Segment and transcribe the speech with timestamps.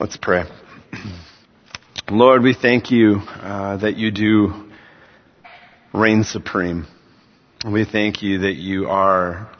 [0.00, 0.44] Let's pray.
[2.10, 4.70] Lord, we thank you uh, that you do
[5.92, 6.86] reign supreme.
[7.70, 9.54] We thank you that you are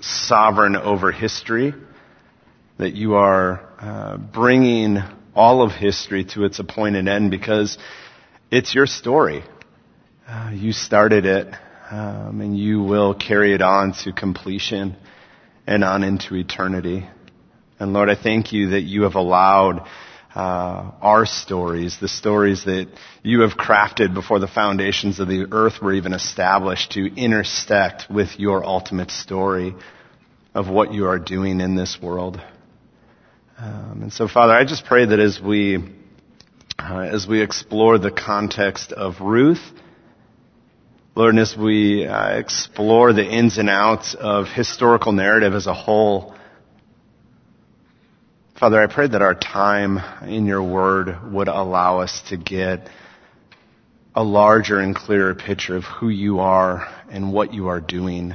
[0.00, 1.74] sovereign over history,
[2.78, 4.98] that you are uh, bringing
[5.34, 7.76] all of history to its appointed end because
[8.52, 9.42] it's your story.
[10.28, 11.52] Uh, you started it,
[11.90, 14.94] um, and you will carry it on to completion
[15.66, 17.08] and on into eternity.
[17.78, 19.86] And Lord, I thank you that you have allowed
[20.34, 22.88] uh, our stories, the stories that
[23.22, 28.38] you have crafted before the foundations of the earth were even established, to intersect with
[28.38, 29.74] your ultimate story
[30.54, 32.40] of what you are doing in this world.
[33.58, 35.78] Um, and so, Father, I just pray that as we
[36.78, 39.62] uh, as we explore the context of Ruth,
[41.14, 45.72] Lord, and as we uh, explore the ins and outs of historical narrative as a
[45.72, 46.35] whole,
[48.58, 52.88] Father, I pray that our time in your word would allow us to get
[54.14, 58.34] a larger and clearer picture of who you are and what you are doing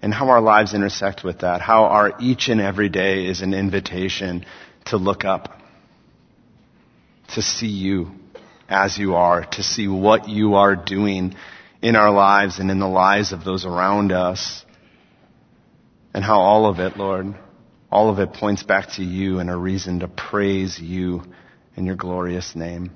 [0.00, 3.52] and how our lives intersect with that, how our each and every day is an
[3.52, 4.46] invitation
[4.84, 5.60] to look up,
[7.34, 8.12] to see you
[8.68, 11.34] as you are, to see what you are doing
[11.82, 14.64] in our lives and in the lives of those around us,
[16.14, 17.34] and how all of it, Lord,
[17.90, 21.22] all of it points back to you and a reason to praise you
[21.76, 22.90] in your glorious name.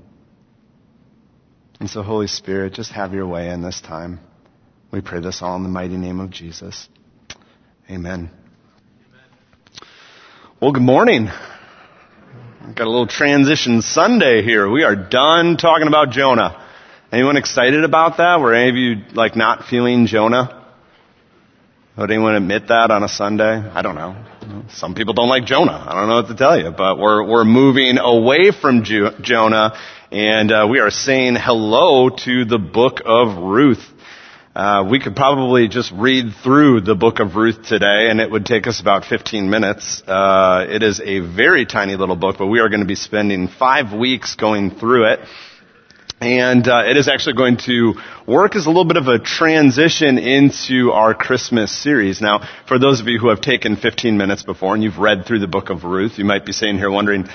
[1.78, 4.20] And so, Holy Spirit, just have your way in this time.
[4.90, 6.88] We pray this all in the mighty name of Jesus.
[7.88, 8.30] Amen.
[10.60, 11.28] Well, good morning.
[12.66, 14.68] We've got a little transition Sunday here.
[14.68, 16.66] We are done talking about Jonah.
[17.10, 18.40] Anyone excited about that?
[18.40, 20.59] Were any of you like not feeling Jonah?
[21.98, 23.44] Would anyone admit that on a Sunday?
[23.44, 24.14] I don't know.
[24.70, 25.84] Some people don't like Jonah.
[25.88, 29.76] I don't know what to tell you, but we're, we're moving away from Ju- Jonah
[30.12, 33.84] and uh, we are saying hello to the book of Ruth.
[34.54, 38.46] Uh, we could probably just read through the book of Ruth today and it would
[38.46, 40.00] take us about 15 minutes.
[40.06, 43.48] Uh, it is a very tiny little book, but we are going to be spending
[43.48, 45.20] five weeks going through it.
[46.20, 47.94] And uh, it is actually going to
[48.26, 52.20] work as a little bit of a transition into our Christmas series.
[52.20, 55.38] Now, for those of you who have taken 15 minutes before and you've read through
[55.38, 57.26] the book of Ruth, you might be sitting here wondering,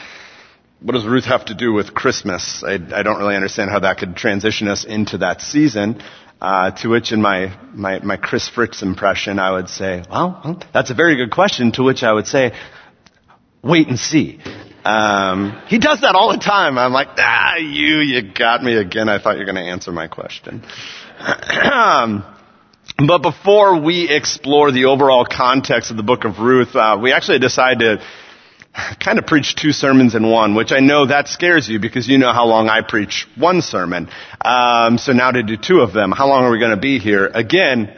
[0.81, 2.63] what does Ruth have to do with Christmas?
[2.63, 6.03] I, I don't really understand how that could transition us into that season.
[6.39, 10.91] Uh, to which, in my, my, my Chris Fritz impression, I would say, well, that's
[10.91, 11.71] a very good question.
[11.71, 12.51] To which I would say,
[13.63, 14.39] wait and see.
[14.85, 16.77] Um, he does that all the time.
[16.77, 19.09] I'm like, ah, you, you got me again.
[19.09, 20.63] I thought you were going to answer my question.
[22.97, 27.39] But before we explore the overall context of the book of Ruth, uh, we actually
[27.39, 28.05] decided to
[28.99, 32.17] kind of preach two sermons in one, which I know that scares you because you
[32.17, 34.07] know how long I preach one sermon.
[34.43, 36.99] Um, so now to do two of them, how long are we going to be
[36.99, 37.27] here?
[37.27, 37.97] Again,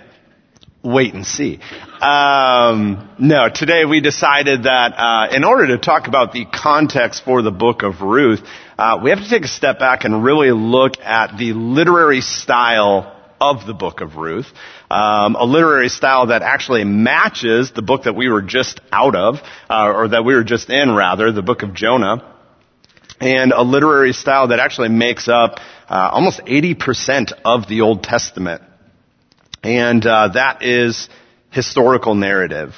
[0.83, 1.59] wait and see.
[2.01, 7.41] Um, no, today we decided that uh, in order to talk about the context for
[7.41, 8.41] the book of Ruth,
[8.77, 13.15] uh, we have to take a step back and really look at the literary style
[13.41, 14.45] of the book of Ruth.
[14.91, 19.37] Um, a literary style that actually matches the book that we were just out of,
[19.67, 22.35] uh, or that we were just in rather, the book of Jonah.
[23.19, 25.59] And a literary style that actually makes up
[25.89, 28.61] uh, almost 80% of the Old Testament.
[29.63, 31.09] And uh, that is
[31.51, 32.75] historical narrative.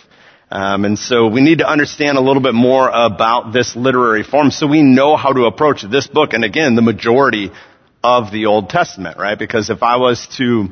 [0.52, 4.50] Um, and so we need to understand a little bit more about this literary form
[4.50, 6.34] so we know how to approach this book.
[6.34, 7.52] And again, the majority
[8.04, 9.38] of the Old Testament, right?
[9.38, 10.70] Because if I was to,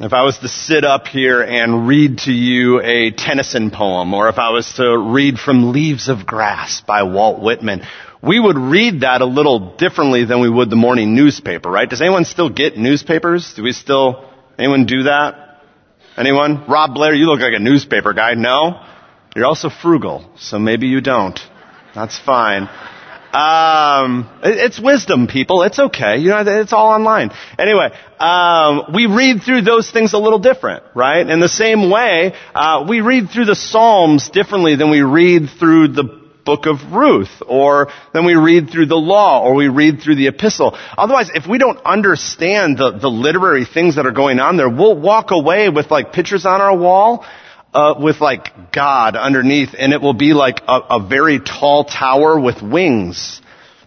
[0.00, 4.28] if I was to sit up here and read to you a Tennyson poem, or
[4.28, 7.82] if I was to read from Leaves of Grass by Walt Whitman,
[8.22, 11.88] we would read that a little differently than we would the morning newspaper, right?
[11.88, 13.54] Does anyone still get newspapers?
[13.54, 15.49] Do we still, anyone do that?
[16.20, 16.66] Anyone?
[16.68, 18.34] Rob Blair, you look like a newspaper guy.
[18.34, 18.84] No?
[19.34, 21.40] You're also frugal, so maybe you don't.
[21.94, 22.68] That's fine.
[23.32, 25.62] Um, it's wisdom, people.
[25.62, 26.18] It's okay.
[26.18, 27.30] You know, it's all online.
[27.58, 31.26] Anyway, um, we read through those things a little different, right?
[31.26, 35.88] In the same way, uh, we read through the Psalms differently than we read through
[35.88, 36.19] the
[36.50, 40.26] book of Ruth, or then we read through the law, or we read through the
[40.26, 40.76] epistle.
[40.98, 44.98] Otherwise, if we don't understand the, the literary things that are going on there, we'll
[44.98, 47.24] walk away with like pictures on our wall,
[47.72, 52.40] uh, with like God underneath, and it will be like a, a very tall tower
[52.40, 53.40] with wings.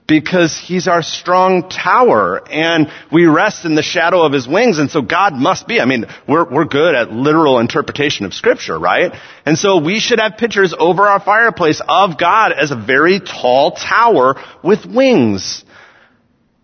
[0.08, 4.78] Because he's our strong tower and we rest in the shadow of his wings.
[4.78, 8.78] And so God must be, I mean, we're, we're good at literal interpretation of scripture,
[8.78, 9.14] right?
[9.46, 13.72] And so we should have pictures over our fireplace of God as a very tall
[13.72, 15.64] tower with wings.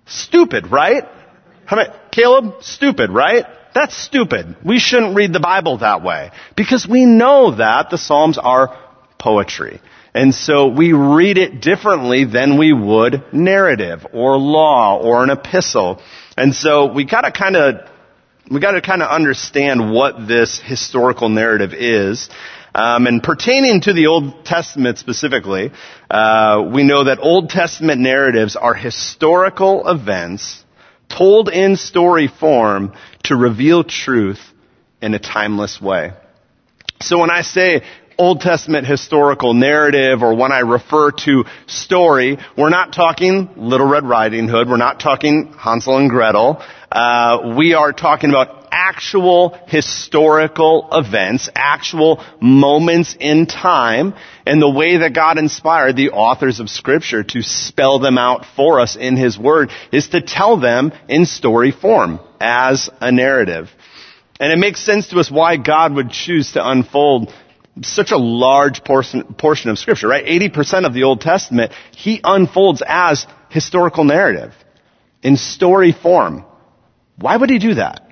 [0.06, 1.03] Stupid, right?
[1.65, 2.62] How many, Caleb?
[2.62, 3.45] Stupid, right?
[3.74, 4.57] That's stupid.
[4.65, 8.77] We shouldn't read the Bible that way because we know that the Psalms are
[9.19, 9.80] poetry.
[10.14, 16.02] And so we read it differently than we would narrative or law or an epistle.
[16.36, 17.90] And so we gotta kind of,
[18.50, 22.30] we gotta kind of understand what this historical narrative is.
[22.74, 25.72] Um, and pertaining to the Old Testament specifically,
[26.10, 30.64] uh, we know that Old Testament narratives are historical events
[31.10, 34.42] told in story form to reveal truth
[35.02, 36.14] in a timeless way.
[37.02, 37.84] So when I say
[38.19, 44.04] Old Testament historical narrative or when I refer to story, we're not talking Little Red
[44.04, 44.68] Riding Hood.
[44.68, 46.62] We're not talking Hansel and Gretel.
[46.92, 54.13] Uh, we are talking about actual historical events, actual moments in time,
[54.45, 58.81] and the way that God inspired the authors of scripture to spell them out for
[58.81, 63.69] us in His Word is to tell them in story form as a narrative.
[64.42, 67.33] And it makes sense to us why God would choose to unfold
[67.81, 70.26] such a large portion, portion of scripture, right?
[70.26, 74.54] 80% of the Old Testament, he unfolds as historical narrative
[75.24, 76.46] in story form.
[77.18, 78.06] Why would he do that?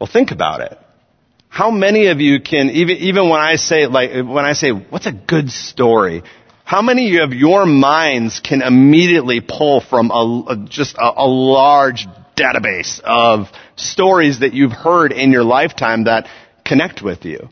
[0.00, 0.78] Well, think about it.
[1.48, 5.06] How many of you can, even, even when I say, like, when I say, what's
[5.06, 6.22] a good story?
[6.64, 12.06] How many of your minds can immediately pull from a, just a, a large
[12.36, 16.26] database of stories that you've heard in your lifetime that
[16.64, 17.48] connect with you?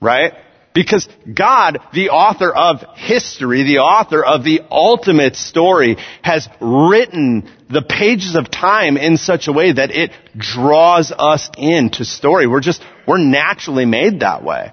[0.00, 0.32] Right?
[0.76, 7.80] Because God, the author of history, the author of the ultimate story, has written the
[7.80, 12.46] pages of time in such a way that it draws us into story.
[12.46, 14.70] We're just, we're naturally made that way.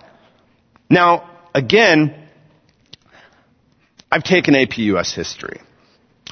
[0.90, 2.28] Now, again,
[4.12, 5.62] I've taken AP US history.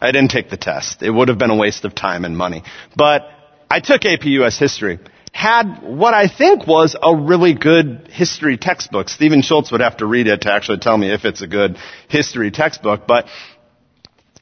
[0.02, 1.02] I didn't take the test.
[1.02, 2.64] It would have been a waste of time and money.
[2.98, 3.22] But
[3.70, 5.00] I took AP US history
[5.32, 9.10] had what I think was a really good history textbook.
[9.10, 11.78] Stephen Schultz would have to read it to actually tell me if it's a good
[12.10, 13.28] history textbook, but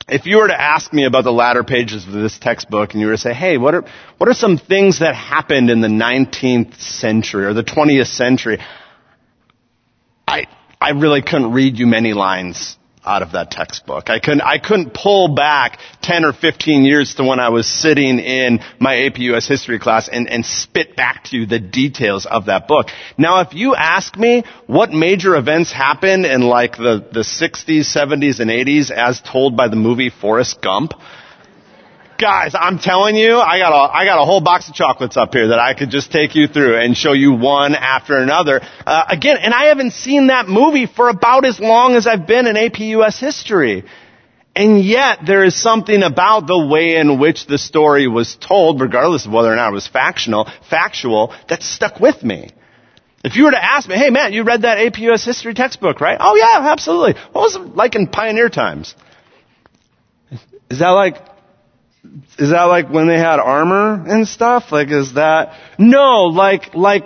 [0.08, 3.08] if you were to ask me about the latter pages of this textbook and you
[3.08, 3.86] were to say, hey, what are,
[4.18, 8.60] what are some things that happened in the 19th century or the 20th century?
[10.28, 10.48] I,
[10.82, 12.79] I really couldn't read you many lines
[13.10, 14.10] out of that textbook.
[14.12, 18.20] I couldn't, I couldn't pull back 10 or 15 years to when I was sitting
[18.20, 22.46] in my AP US history class and, and spit back to you the details of
[22.46, 22.90] that book.
[23.18, 28.40] Now if you ask me what major events happened in like the, the 60s, 70s,
[28.40, 30.94] and 80s as told by the movie Forrest Gump,
[32.19, 35.33] guys, I'm telling you, I got a, I got a whole box of chocolates up
[35.33, 38.62] here that I could just take you through and show you one after another.
[38.86, 42.45] Uh, again, and I haven't seen that movie for about as long as I've been
[42.45, 43.86] in AP US history.
[44.56, 49.25] And yet, there is something about the way in which the story was told, regardless
[49.25, 52.50] of whether or not it was factional, factual, that stuck with me.
[53.24, 56.01] If you were to ask me, hey Matt, you read that AP US history textbook,
[56.01, 56.18] right?
[56.19, 57.21] Oh yeah, absolutely.
[57.31, 58.95] What was it like in pioneer times?
[60.69, 61.18] Is that like
[62.38, 64.72] is that like when they had armor and stuff?
[64.72, 67.04] Like, is that, no, like, like,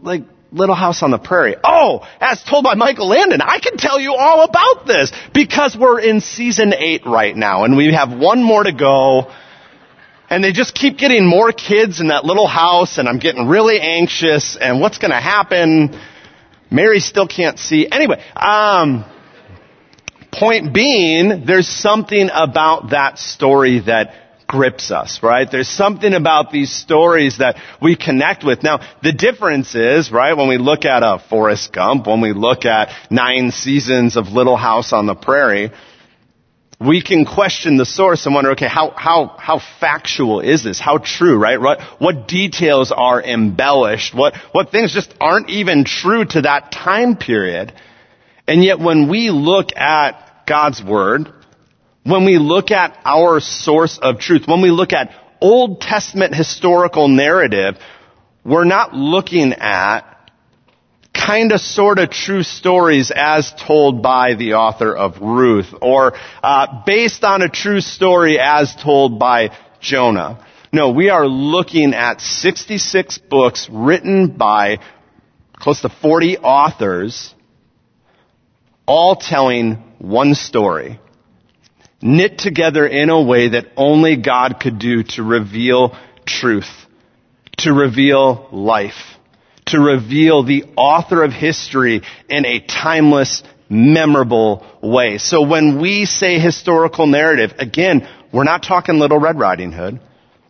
[0.00, 1.56] like Little House on the Prairie.
[1.62, 6.00] Oh, as told by Michael Landon, I can tell you all about this because we're
[6.00, 9.32] in season eight right now and we have one more to go.
[10.30, 13.80] And they just keep getting more kids in that little house and I'm getting really
[13.80, 16.00] anxious and what's gonna happen?
[16.70, 17.88] Mary still can't see.
[17.90, 19.04] Anyway, um,
[20.32, 24.23] point being, there's something about that story that
[24.54, 25.50] grips us, right?
[25.50, 28.62] There's something about these stories that we connect with.
[28.62, 32.64] Now, the difference is, right, when we look at a Forrest Gump, when we look
[32.64, 35.72] at nine seasons of Little House on the Prairie,
[36.80, 40.78] we can question the source and wonder, okay, how, how, how factual is this?
[40.78, 41.60] How true, right?
[41.60, 44.14] What, what details are embellished?
[44.14, 47.72] What, what things just aren't even true to that time period?
[48.46, 51.32] And yet when we look at God's Word,
[52.04, 57.08] when we look at our source of truth, when we look at Old Testament historical
[57.08, 57.76] narrative,
[58.44, 60.02] we're not looking at
[61.14, 66.82] kind of sort of true stories as told by the author of Ruth or uh,
[66.84, 70.46] based on a true story as told by Jonah.
[70.72, 74.78] No, we are looking at 66 books written by
[75.54, 77.34] close to 40 authors
[78.86, 81.00] all telling one story
[82.04, 85.96] knit together in a way that only God could do to reveal
[86.26, 86.70] truth,
[87.58, 89.16] to reveal life,
[89.66, 95.16] to reveal the author of history in a timeless, memorable way.
[95.16, 99.98] So when we say historical narrative, again, we're not talking Little Red Riding Hood.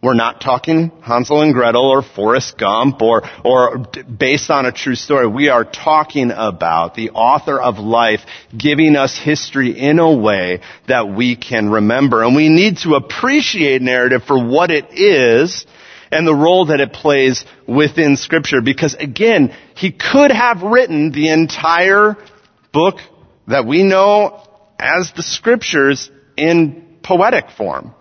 [0.04, 4.96] We're not talking Hansel and Gretel or Forrest Gump or, or based on a true
[4.96, 5.26] story.
[5.26, 8.20] We are talking about the author of life
[8.54, 12.22] giving us history in a way that we can remember.
[12.22, 15.64] And we need to appreciate narrative for what it is
[16.12, 21.30] and the role that it plays within scripture because again, he could have written the
[21.30, 22.18] entire
[22.74, 22.96] book
[23.48, 24.46] that we know
[24.78, 27.94] as the scriptures in poetic form.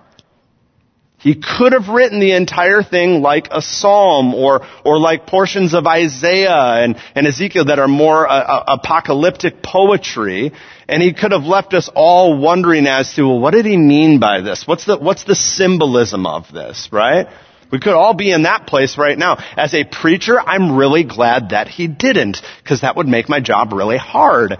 [1.24, 5.88] He could have written the entire thing like a psalm or, or like portions of
[5.88, 10.52] Isaiah and, and Ezekiel that are more uh, uh, apocalyptic poetry.
[10.90, 14.20] And he could have left us all wondering as to, well, what did he mean
[14.20, 14.68] by this?
[14.68, 17.28] What's the, what's the symbolism of this, right?
[17.72, 19.38] We could all be in that place right now.
[19.56, 23.72] As a preacher, I'm really glad that he didn't, because that would make my job
[23.72, 24.58] really hard.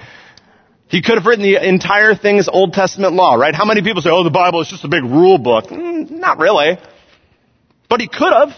[0.94, 3.56] He could have written the entire thing as Old Testament law, right?
[3.56, 5.66] How many people say, oh, the Bible is just a big rule book?
[5.66, 6.78] Mm, not really.
[7.90, 8.52] But he could have.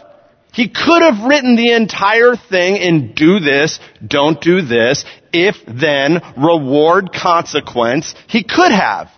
[0.52, 6.22] He could have written the entire thing in do this, don't do this, if then,
[6.36, 8.14] reward, consequence.
[8.28, 9.10] He could have.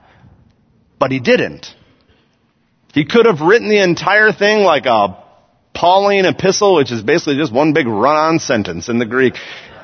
[1.00, 1.74] But he didn't.
[2.94, 5.26] He could have written the entire thing like a
[5.74, 9.34] Pauline epistle, which is basically just one big run-on sentence in the Greek.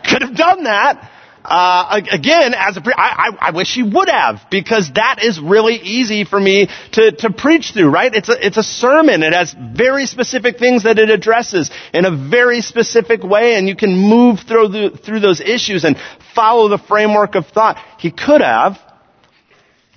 [0.08, 1.10] Could have done that.
[1.46, 5.42] Uh, again, as a pre- I, I, I, wish he would have because that is
[5.42, 8.16] really easy for me to, to preach through, right?
[8.16, 9.24] It's a, it's a sermon.
[9.24, 13.76] It has very specific things that it addresses in a very specific way and you
[13.76, 15.98] can move through the, through those issues and
[16.34, 17.78] follow the framework of thought.
[18.00, 18.80] He could have,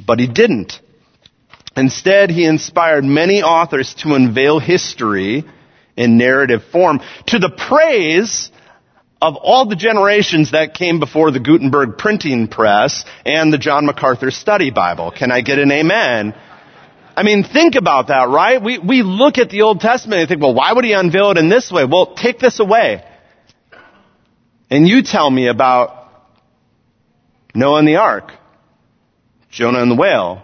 [0.05, 0.81] but he didn't.
[1.76, 5.45] Instead, he inspired many authors to unveil history
[5.97, 8.50] in narrative form to the praise
[9.21, 14.31] of all the generations that came before the Gutenberg printing press and the John MacArthur
[14.31, 15.11] study Bible.
[15.11, 16.35] Can I get an amen?
[17.17, 18.63] I mean, think about that, right?
[18.63, 21.39] We, we look at the Old Testament and think, well, why would he unveil it
[21.39, 21.87] in this way?
[21.87, 23.05] Well, take this away.
[24.69, 26.11] And you tell me about
[27.55, 28.33] Noah and the ark,
[29.51, 30.43] Jonah and the whale,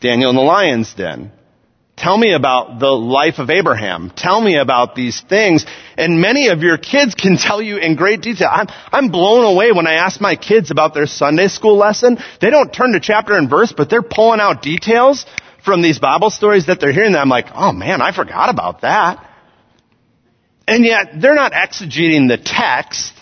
[0.00, 1.32] Daniel and the lion's den,
[1.96, 4.12] Tell me about the life of Abraham.
[4.14, 5.64] Tell me about these things.
[5.96, 8.50] And many of your kids can tell you in great detail.
[8.52, 12.18] I'm, I'm blown away when I ask my kids about their Sunday school lesson.
[12.40, 15.24] They don't turn to chapter and verse, but they're pulling out details
[15.64, 18.82] from these Bible stories that they're hearing that I'm like, oh man, I forgot about
[18.82, 19.28] that.
[20.68, 23.14] And yet, they're not exegeting the text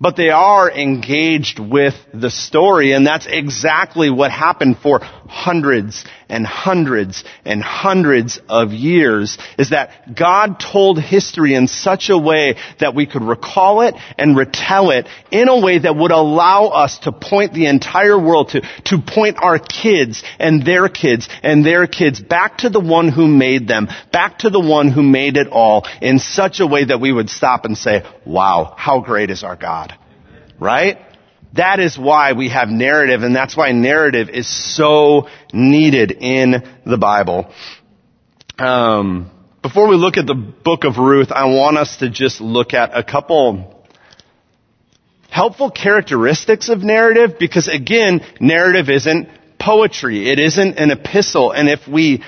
[0.00, 6.46] but they are engaged with the story and that's exactly what happened for hundreds and
[6.46, 12.94] hundreds and hundreds of years is that God told history in such a way that
[12.94, 17.12] we could recall it and retell it in a way that would allow us to
[17.12, 22.20] point the entire world to, to point our kids and their kids and their kids
[22.20, 25.86] back to the one who made them, back to the one who made it all
[26.02, 29.56] in such a way that we would stop and say, wow, how great is our
[29.56, 29.85] God?
[30.58, 30.98] Right?
[31.54, 36.98] That is why we have narrative and that's why narrative is so needed in the
[36.98, 37.52] Bible.
[38.58, 39.30] Um,
[39.62, 42.96] before we look at the book of Ruth, I want us to just look at
[42.96, 43.76] a couple
[45.30, 50.30] helpful characteristics of narrative because again, narrative isn't poetry.
[50.30, 51.52] It isn't an epistle.
[51.52, 52.22] And if we,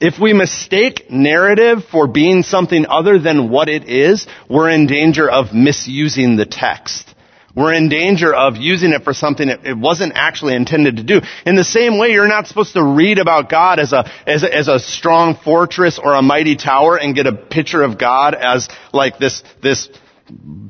[0.00, 5.30] if we mistake narrative for being something other than what it is, we're in danger
[5.30, 7.13] of misusing the text.
[7.54, 11.20] We're in danger of using it for something it wasn't actually intended to do.
[11.46, 14.52] In the same way, you're not supposed to read about God as a, as a,
[14.52, 18.68] as a strong fortress or a mighty tower and get a picture of God as
[18.92, 19.88] like this, this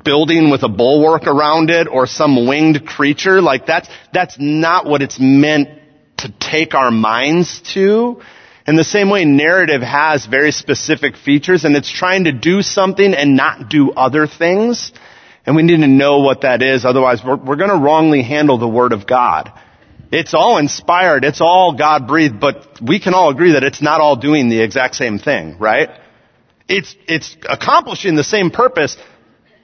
[0.03, 3.41] building with a bulwark around it or some winged creature.
[3.41, 5.69] Like that's, that's not what it's meant
[6.17, 8.21] to take our minds to.
[8.67, 13.13] In the same way, narrative has very specific features and it's trying to do something
[13.13, 14.91] and not do other things.
[15.45, 18.67] And we need to know what that is, otherwise we're, we're gonna wrongly handle the
[18.67, 19.51] Word of God.
[20.11, 24.01] It's all inspired, it's all God breathed, but we can all agree that it's not
[24.01, 25.89] all doing the exact same thing, right?
[26.67, 28.97] It's, it's accomplishing the same purpose,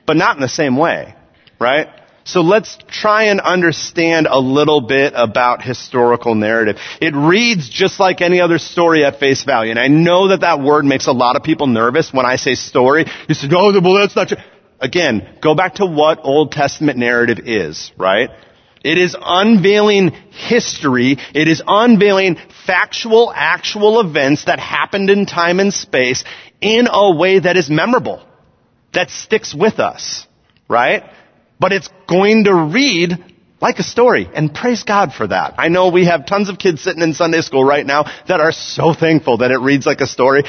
[0.05, 1.15] but not in the same way,
[1.59, 1.88] right?
[2.23, 6.77] So let's try and understand a little bit about historical narrative.
[7.01, 9.71] It reads just like any other story at face value.
[9.71, 12.53] And I know that that word makes a lot of people nervous when I say
[12.53, 13.05] story.
[13.27, 14.38] You say, oh, well, that's not true.
[14.81, 18.31] Again, go back to what Old Testament narrative is, right?
[18.83, 21.17] It is unveiling history.
[21.35, 26.23] It is unveiling factual, actual events that happened in time and space
[26.61, 28.25] in a way that is memorable,
[28.93, 30.25] that sticks with us,
[30.67, 31.03] right?
[31.59, 33.23] But it's going to read
[33.61, 35.53] like a story, and praise God for that.
[35.59, 38.51] I know we have tons of kids sitting in Sunday school right now that are
[38.51, 40.43] so thankful that it reads like a story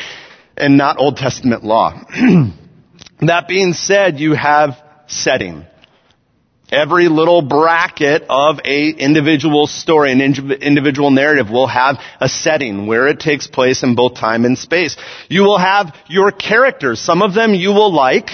[0.57, 2.01] and not Old Testament law.
[3.29, 4.77] that being said, you have
[5.07, 5.67] setting.
[6.71, 13.09] Every little bracket of a individual story, an individual narrative will have a setting where
[13.09, 14.97] it takes place in both time and space.
[15.29, 16.99] You will have your characters.
[16.99, 18.31] Some of them you will like.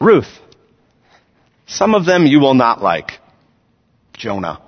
[0.00, 0.28] Ruth.
[1.66, 3.12] Some of them you will not like.
[4.14, 4.60] Jonah.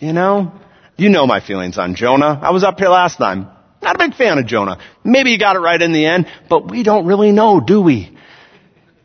[0.00, 0.52] You know?
[0.96, 2.38] You know my feelings on Jonah.
[2.40, 3.48] I was up here last time.
[3.82, 4.78] Not a big fan of Jonah.
[5.02, 8.16] Maybe he got it right in the end, but we don't really know, do we?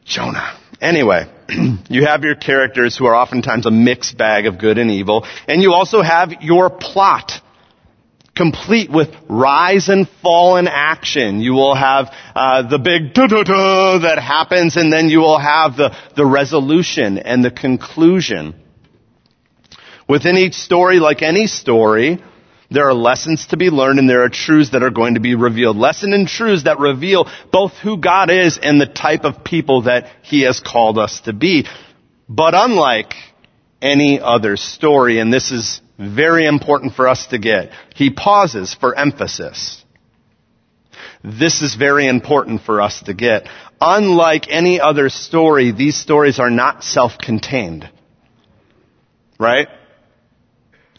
[0.05, 0.60] Jonah.
[0.81, 1.31] Anyway,
[1.89, 5.62] you have your characters who are oftentimes a mixed bag of good and evil, and
[5.62, 7.41] you also have your plot
[8.36, 11.39] complete with rise and fall in action.
[11.39, 15.95] You will have uh, the big da-da-da that happens, and then you will have the,
[16.15, 18.55] the resolution and the conclusion.
[20.10, 22.22] Within each story, like any story,
[22.73, 25.35] there are lessons to be learned and there are truths that are going to be
[25.35, 25.77] revealed.
[25.77, 30.11] Lesson and truths that reveal both who God is and the type of people that
[30.23, 31.67] He has called us to be.
[32.27, 33.13] But unlike
[33.81, 38.97] any other story, and this is very important for us to get, He pauses for
[38.97, 39.83] emphasis.
[41.23, 43.47] This is very important for us to get.
[43.79, 47.89] Unlike any other story, these stories are not self-contained.
[49.39, 49.67] Right?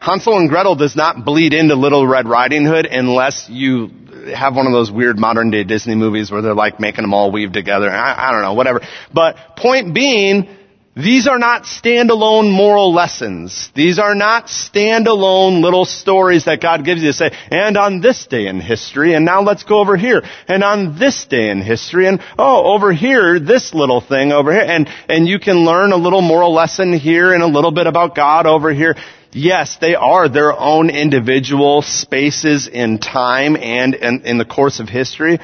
[0.04, 3.88] Hansel and Gretel does not bleed into Little Red Riding Hood unless you
[4.34, 7.32] have one of those weird modern day Disney movies where they're like making them all
[7.32, 7.90] weave together.
[7.90, 8.82] I, I don't know, whatever.
[9.14, 10.46] But point being,
[10.94, 13.70] these are not standalone moral lessons.
[13.74, 18.26] These are not standalone little stories that God gives you to say, and on this
[18.26, 22.06] day in history, and now let's go over here, and on this day in history,
[22.06, 25.96] and oh, over here, this little thing over here, and, and you can learn a
[25.96, 28.96] little moral lesson here and a little bit about God over here
[29.34, 34.88] yes, they are their own individual spaces in time and in, in, the course of
[34.88, 35.38] history,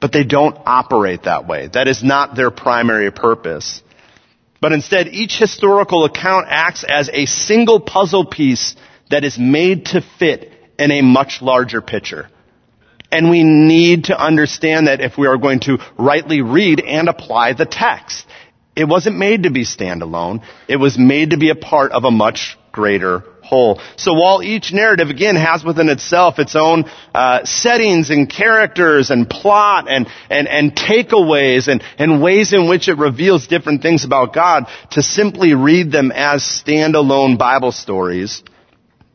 [0.00, 1.68] but they don't operate that way.
[1.68, 3.82] That is not their primary purpose.
[4.60, 8.76] But instead, each historical account acts as a single puzzle piece
[9.10, 12.28] that is made to fit in a much larger picture.
[13.10, 17.54] And we need to understand that if we are going to rightly read and apply
[17.54, 18.26] the text.
[18.76, 20.42] It wasn't made to be standalone.
[20.68, 23.80] It was made to be a part of a much greater whole.
[23.96, 29.28] So while each narrative again has within itself its own uh, settings and characters and
[29.28, 34.34] plot and and and takeaways and and ways in which it reveals different things about
[34.34, 38.42] God, to simply read them as standalone Bible stories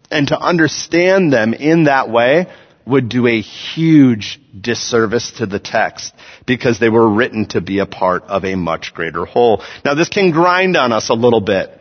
[0.09, 2.47] and to understand them in that way
[2.85, 6.13] would do a huge disservice to the text
[6.45, 9.63] because they were written to be a part of a much greater whole.
[9.85, 11.79] Now this can grind on us a little bit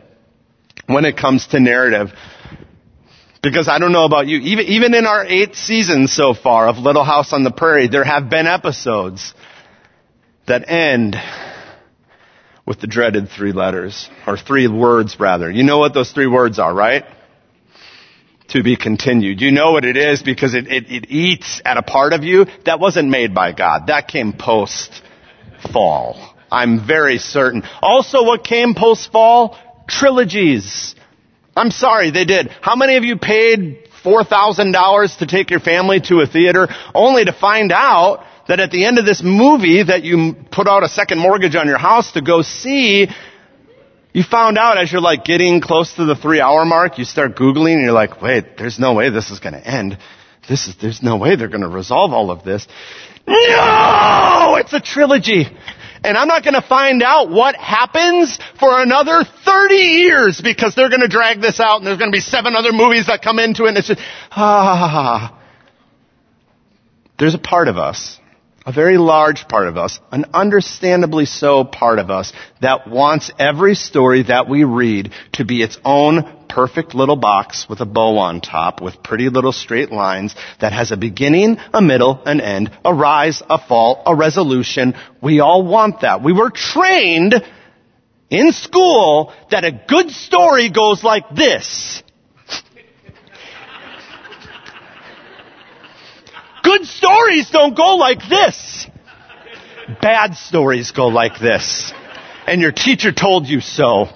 [0.87, 2.11] when it comes to narrative.
[3.41, 6.77] Because I don't know about you, even, even in our eight seasons so far of
[6.77, 9.33] Little House on the Prairie, there have been episodes
[10.47, 11.17] that end
[12.65, 15.51] with the dreaded three letters, or three words rather.
[15.51, 17.03] You know what those three words are, right?
[18.49, 19.41] To be continued.
[19.41, 22.45] You know what it is because it, it, it eats at a part of you
[22.65, 23.87] that wasn't made by God.
[23.87, 25.01] That came post
[25.73, 26.33] fall.
[26.49, 27.63] I'm very certain.
[27.81, 29.57] Also what came post fall?
[29.99, 30.95] Trilogies.
[31.55, 32.49] I'm sorry, they did.
[32.61, 37.33] How many of you paid $4,000 to take your family to a theater only to
[37.33, 41.19] find out that at the end of this movie that you put out a second
[41.19, 43.07] mortgage on your house to go see,
[44.13, 47.35] you found out as you're like getting close to the three hour mark, you start
[47.35, 49.97] Googling and you're like, wait, there's no way this is going to end.
[50.49, 52.67] This is, there's no way they're going to resolve all of this.
[53.25, 54.57] No!
[54.59, 55.45] It's a trilogy
[56.03, 60.89] and I'm not going to find out what happens for another 30 years because they're
[60.89, 63.39] going to drag this out and there's going to be seven other movies that come
[63.39, 65.39] into it and it's just, ah.
[67.17, 68.19] There's a part of us,
[68.65, 73.75] a very large part of us, an understandably so part of us that wants every
[73.75, 78.39] story that we read to be its own perfect little box with a bow on
[78.39, 82.93] top with pretty little straight lines that has a beginning, a middle, an end, a
[82.93, 84.93] rise, a fall, a resolution.
[85.19, 86.21] We all want that.
[86.21, 87.33] We were trained
[88.29, 92.03] in school that a good story goes like this.
[96.63, 98.87] Good stories don't go like this.
[100.03, 101.91] Bad stories go like this.
[102.45, 104.07] And your teacher told you so.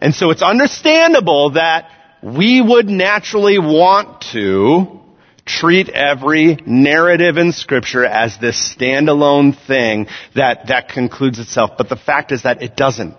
[0.00, 1.90] And so it's understandable that
[2.22, 5.00] we would naturally want to
[5.44, 11.72] treat every narrative in scripture as this standalone thing that, that concludes itself.
[11.78, 13.14] But the fact is that it doesn't.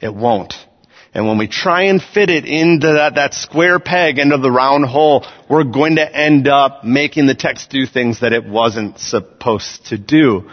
[0.00, 0.54] It won't.
[1.14, 4.86] And when we try and fit it into that, that square peg into the round
[4.86, 9.86] hole, we're going to end up making the text do things that it wasn't supposed
[9.86, 10.50] to do.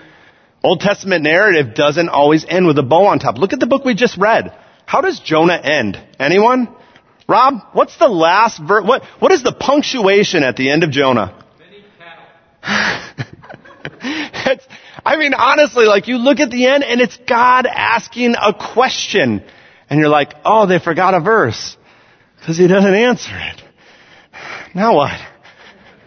[0.61, 3.37] Old Testament narrative doesn't always end with a bow on top.
[3.37, 4.53] Look at the book we just read.
[4.89, 6.03] How does Jonah end?
[6.19, 6.67] Anyone?
[7.27, 8.83] Rob, what's the last verse?
[8.83, 11.45] What, what is the punctuation at the end of Jonah?
[14.01, 14.65] it's,
[15.05, 19.43] I mean, honestly, like you look at the end and it's God asking a question.
[19.91, 21.77] And you're like, oh, they forgot a verse.
[22.39, 23.61] Because he doesn't answer it.
[24.73, 25.21] Now what?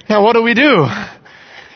[0.09, 0.88] Now what do we do?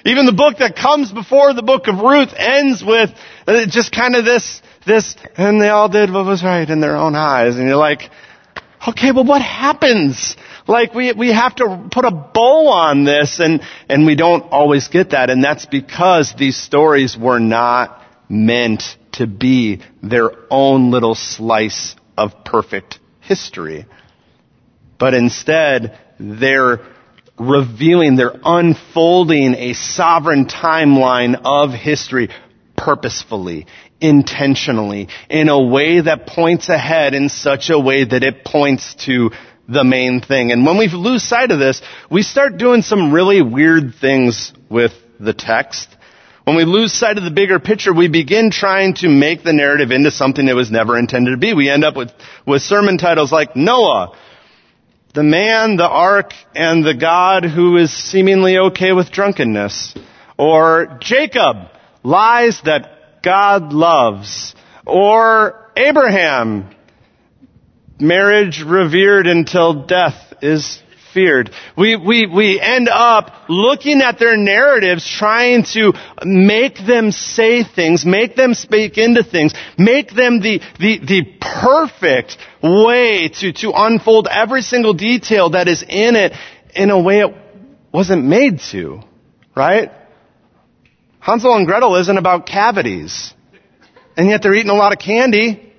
[0.06, 3.10] Even the book that comes before the book of Ruth ends with
[3.46, 6.96] uh, just kind of this, this, and they all did what was right in their
[6.96, 7.56] own eyes.
[7.56, 8.10] And you're like,
[8.88, 10.36] okay, well what happens?
[10.66, 14.88] Like we, we have to put a bow on this and, and we don't always
[14.88, 15.30] get that.
[15.30, 22.44] And that's because these stories were not meant to be their own little slice of
[22.44, 23.86] perfect history.
[24.98, 26.80] But instead, they're
[27.38, 32.30] revealing, they're unfolding a sovereign timeline of history
[32.76, 33.66] purposefully,
[34.00, 39.30] intentionally, in a way that points ahead in such a way that it points to
[39.68, 40.52] the main thing.
[40.52, 44.92] And when we lose sight of this, we start doing some really weird things with
[45.18, 45.88] the text.
[46.44, 49.90] When we lose sight of the bigger picture, we begin trying to make the narrative
[49.90, 51.54] into something it was never intended to be.
[51.54, 52.12] We end up with,
[52.46, 54.16] with sermon titles like Noah,
[55.12, 59.94] the man, the ark, and the God who is seemingly okay with drunkenness.
[60.38, 61.56] Or Jacob,
[62.04, 62.95] lies that
[63.26, 64.54] God loves.
[64.86, 66.70] Or Abraham,
[67.98, 70.80] marriage revered until death is
[71.12, 71.50] feared.
[71.76, 78.06] We, we, we end up looking at their narratives, trying to make them say things,
[78.06, 84.28] make them speak into things, make them the, the, the perfect way to, to unfold
[84.30, 86.32] every single detail that is in it
[86.76, 87.34] in a way it
[87.90, 89.00] wasn't made to.
[89.56, 89.90] Right?
[91.26, 93.34] Hansel and Gretel isn't about cavities.
[94.16, 95.74] And yet they're eating a lot of candy.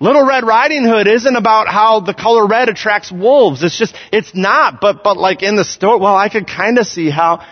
[0.00, 3.62] Little Red Riding Hood isn't about how the color red attracts wolves.
[3.62, 4.80] It's just, it's not.
[4.80, 7.46] But, but like in the story, well, I could kind of see how,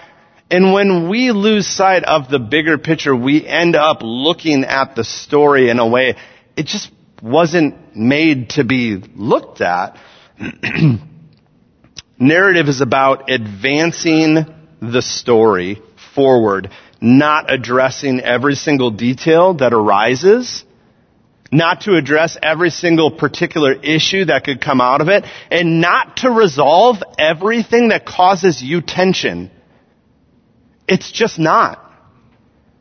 [0.50, 5.04] and when we lose sight of the bigger picture, we end up looking at the
[5.04, 6.16] story in a way
[6.56, 6.90] it just
[7.22, 9.96] wasn't made to be looked at.
[12.18, 14.46] Narrative is about advancing
[14.80, 15.80] the story
[16.14, 16.70] forward,
[17.00, 20.64] not addressing every single detail that arises,
[21.50, 26.18] not to address every single particular issue that could come out of it, and not
[26.18, 29.50] to resolve everything that causes you tension.
[30.88, 31.81] It's just not.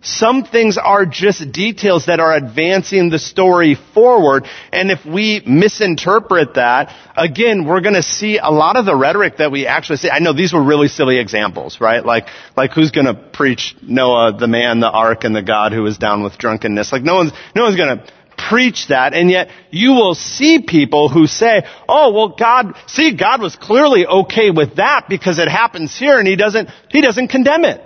[0.03, 6.55] Some things are just details that are advancing the story forward, and if we misinterpret
[6.55, 10.09] that, again, we're gonna see a lot of the rhetoric that we actually see.
[10.09, 12.03] I know these were really silly examples, right?
[12.03, 12.25] Like,
[12.57, 16.23] like who's gonna preach Noah, the man, the ark, and the God who was down
[16.23, 16.91] with drunkenness?
[16.91, 18.03] Like no one's, no one's gonna
[18.49, 23.39] preach that, and yet you will see people who say, oh, well God, see, God
[23.39, 27.65] was clearly okay with that because it happens here and He doesn't, He doesn't condemn
[27.65, 27.83] it.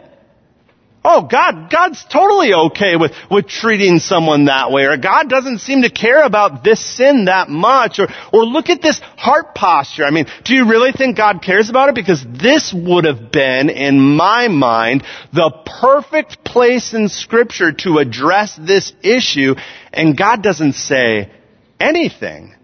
[1.07, 5.83] Oh, God, God's totally okay with, with treating someone that way, or God doesn't seem
[5.83, 10.03] to care about this sin that much, or, or look at this heart posture.
[10.03, 11.95] I mean, do you really think God cares about it?
[11.95, 18.59] Because this would have been, in my mind, the perfect place in scripture to address
[18.59, 19.53] this issue,
[19.93, 21.31] and God doesn't say
[21.79, 22.55] anything.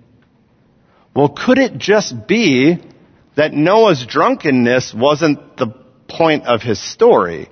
[1.15, 2.79] Well, could it just be
[3.35, 5.67] that Noah's drunkenness wasn't the
[6.07, 7.47] point of his story?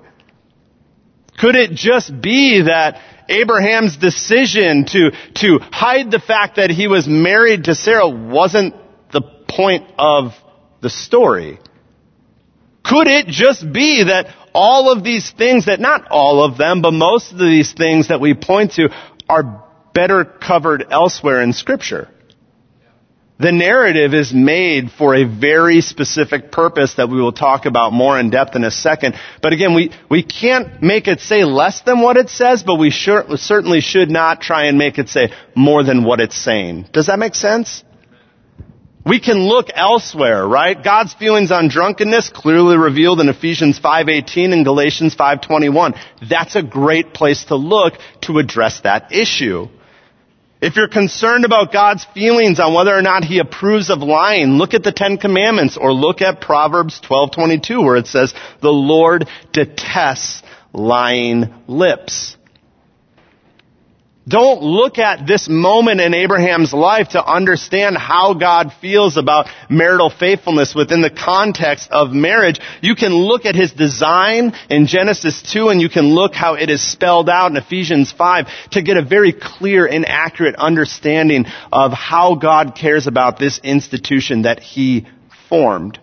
[1.40, 7.08] Could it just be that Abraham's decision to, to hide the fact that he was
[7.08, 8.74] married to Sarah wasn't
[9.10, 10.32] the point of
[10.82, 11.58] the story?
[12.84, 16.92] Could it just be that all of these things that, not all of them, but
[16.92, 18.90] most of these things that we point to
[19.28, 22.08] are better covered elsewhere in scripture?
[23.40, 28.20] The narrative is made for a very specific purpose that we will talk about more
[28.20, 29.14] in depth in a second.
[29.40, 32.90] But again, we, we can't make it say less than what it says, but we
[32.90, 36.88] sure, certainly should not try and make it say more than what it's saying.
[36.92, 37.82] Does that make sense?
[39.06, 40.76] We can look elsewhere, right?
[40.84, 45.94] God's feelings on drunkenness clearly revealed in Ephesians 5:18 and Galatians 5:21.
[46.28, 49.68] That's a great place to look to address that issue.
[50.60, 54.74] If you're concerned about God's feelings on whether or not He approves of lying, look
[54.74, 60.42] at the Ten Commandments or look at Proverbs 12:22 where it says, "The Lord detests
[60.72, 62.36] lying lips."
[64.30, 70.08] Don't look at this moment in Abraham's life to understand how God feels about marital
[70.08, 72.60] faithfulness within the context of marriage.
[72.80, 76.70] You can look at his design in Genesis 2 and you can look how it
[76.70, 81.92] is spelled out in Ephesians 5 to get a very clear and accurate understanding of
[81.92, 85.08] how God cares about this institution that he
[85.48, 85.98] formed.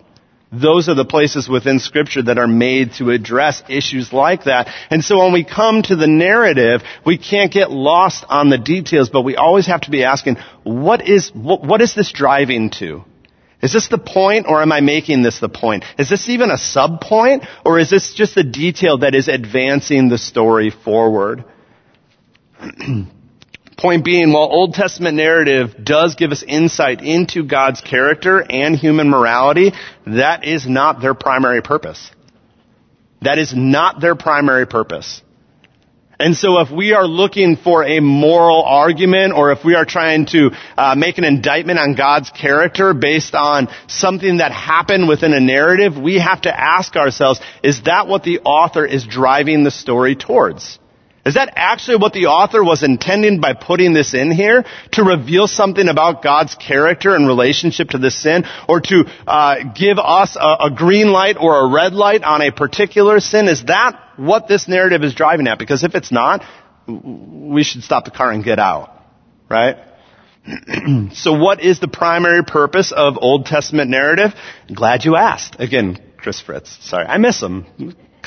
[0.50, 4.68] Those are the places within scripture that are made to address issues like that.
[4.88, 9.10] And so when we come to the narrative, we can't get lost on the details,
[9.10, 13.04] but we always have to be asking, what is, what, what is this driving to?
[13.60, 15.84] Is this the point or am I making this the point?
[15.98, 20.08] Is this even a sub point or is this just a detail that is advancing
[20.08, 21.44] the story forward?
[23.78, 29.08] Point being, while Old Testament narrative does give us insight into God's character and human
[29.08, 29.72] morality,
[30.04, 32.10] that is not their primary purpose.
[33.22, 35.22] That is not their primary purpose.
[36.18, 40.26] And so if we are looking for a moral argument or if we are trying
[40.26, 45.38] to uh, make an indictment on God's character based on something that happened within a
[45.38, 50.16] narrative, we have to ask ourselves, is that what the author is driving the story
[50.16, 50.80] towards?
[51.26, 54.64] Is that actually what the author was intending by putting this in here?
[54.92, 58.44] To reveal something about God's character in relationship to the sin?
[58.68, 62.50] Or to uh, give us a, a green light or a red light on a
[62.50, 63.48] particular sin?
[63.48, 65.58] Is that what this narrative is driving at?
[65.58, 66.44] Because if it's not,
[66.86, 68.90] we should stop the car and get out.
[69.50, 69.76] Right?
[71.12, 74.32] so what is the primary purpose of Old Testament narrative?
[74.72, 75.56] Glad you asked.
[75.58, 76.78] Again, Chris Fritz.
[76.88, 77.66] Sorry, I miss him.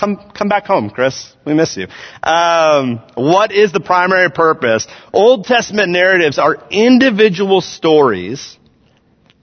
[0.02, 1.32] Come, come back home, Chris.
[1.46, 1.86] We miss you.
[2.24, 4.88] Um, what is the primary purpose?
[5.14, 8.58] Old Testament narratives are individual stories,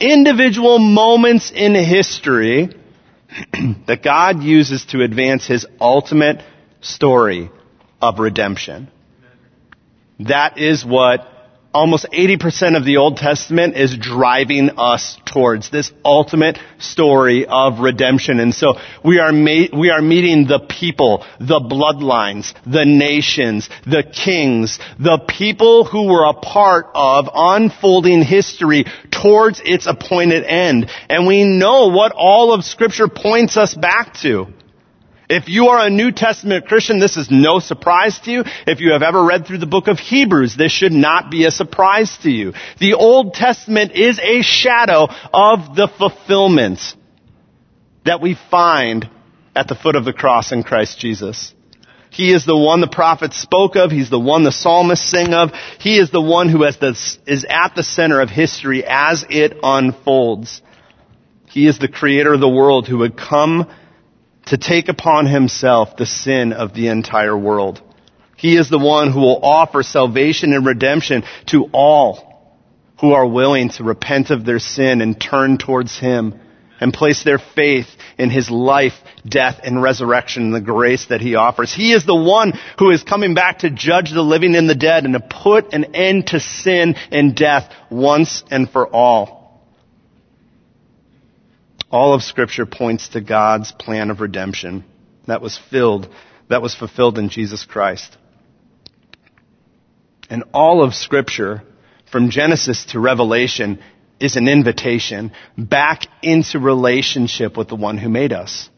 [0.01, 2.71] individual moments in history
[3.87, 6.43] that God uses to advance His ultimate
[6.81, 7.53] story
[8.03, 8.91] of redemption.
[10.19, 11.25] That is what
[11.73, 18.41] almost 80% of the Old Testament is driving us towards this ultimate story of redemption.
[18.41, 24.03] And so we are, ma- we are meeting the people, the bloodlines, the nations, the
[24.03, 30.91] kings, the people who were a part of unfolding history towards its appointed end.
[31.11, 34.47] And we know what all of scripture points us back to.
[35.29, 38.45] If you are a New Testament Christian, this is no surprise to you.
[38.67, 41.51] If you have ever read through the book of Hebrews, this should not be a
[41.51, 42.55] surprise to you.
[42.79, 46.81] The Old Testament is a shadow of the fulfillment
[48.07, 49.11] that we find
[49.55, 51.53] at the foot of the cross in Christ Jesus.
[52.11, 53.91] He is the one the prophets spoke of.
[53.91, 55.53] He's the one the psalmists sing of.
[55.79, 60.63] He is the one who the, is at the center of history as it unfolds.
[61.51, 63.71] He is the creator of the world who would come
[64.49, 67.83] to take upon himself the sin of the entire world.
[68.37, 72.25] He is the one who will offer salvation and redemption to all
[73.01, 76.41] who are willing to repent of their sin and turn towards him
[76.81, 78.95] and place their faith in his life,
[79.27, 81.75] death, and resurrection and the grace that he offers.
[81.75, 85.05] He is the one who is coming back to judge the living and the dead
[85.05, 89.38] and to put an end to sin and death once and for all.
[91.91, 94.85] All of scripture points to God's plan of redemption
[95.27, 96.09] that was filled,
[96.49, 98.17] that was fulfilled in Jesus Christ.
[100.29, 101.63] And all of scripture,
[102.11, 103.79] from Genesis to Revelation,
[104.21, 108.69] is an invitation back into relationship with the one who made us.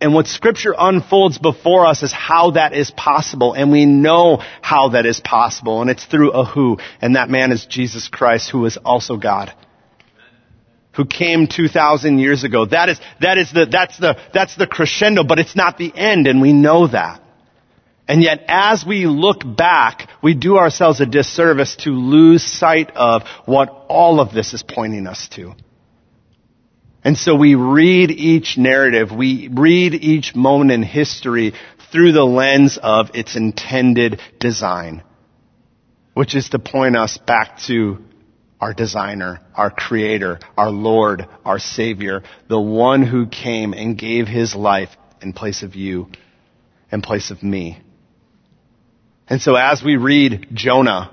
[0.00, 3.54] And what scripture unfolds before us is how that is possible.
[3.54, 5.80] And we know how that is possible.
[5.80, 6.76] And it's through a who.
[7.00, 9.54] And that man is Jesus Christ, who is also God
[10.96, 12.66] who came 2,000 years ago.
[12.66, 16.26] That is, that is the, that's the, that's the crescendo, but it's not the end,
[16.26, 17.20] and we know that.
[18.06, 23.22] And yet, as we look back, we do ourselves a disservice to lose sight of
[23.46, 25.54] what all of this is pointing us to.
[27.02, 31.54] And so we read each narrative, we read each moment in history
[31.92, 35.02] through the lens of its intended design,
[36.14, 37.98] which is to point us back to
[38.60, 44.54] our designer, our creator, our Lord, our Savior, the one who came and gave his
[44.54, 44.90] life
[45.20, 46.08] in place of you,
[46.90, 47.80] in place of me.
[49.28, 51.10] And so as we read Jonah,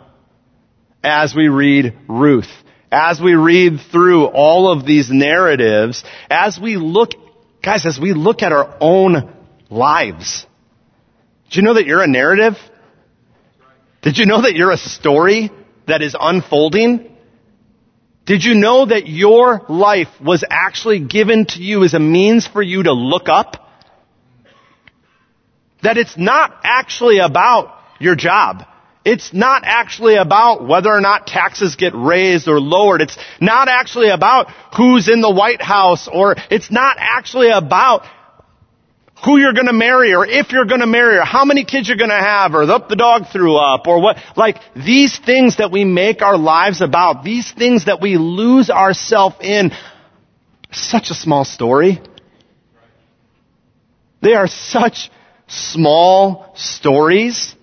[1.03, 2.49] as we read Ruth,
[2.91, 7.11] as we read through all of these narratives, as we look,
[7.63, 9.33] guys, as we look at our own
[9.69, 10.45] lives,
[11.49, 12.55] do you know that you're a narrative?
[14.01, 15.51] Did you know that you're a story
[15.87, 17.10] that is unfolding?
[18.31, 22.61] Did you know that your life was actually given to you as a means for
[22.61, 23.57] you to look up?
[25.83, 28.63] That it's not actually about your job.
[29.03, 33.01] It's not actually about whether or not taxes get raised or lowered.
[33.01, 38.05] It's not actually about who's in the White House or it's not actually about
[39.23, 42.19] who you're gonna marry or if you're gonna marry or how many kids you're gonna
[42.19, 44.17] have or the, the dog threw up or what.
[44.35, 49.35] Like these things that we make our lives about, these things that we lose ourselves
[49.41, 49.71] in,
[50.71, 52.01] such a small story.
[54.21, 55.11] They are such
[55.47, 57.55] small stories.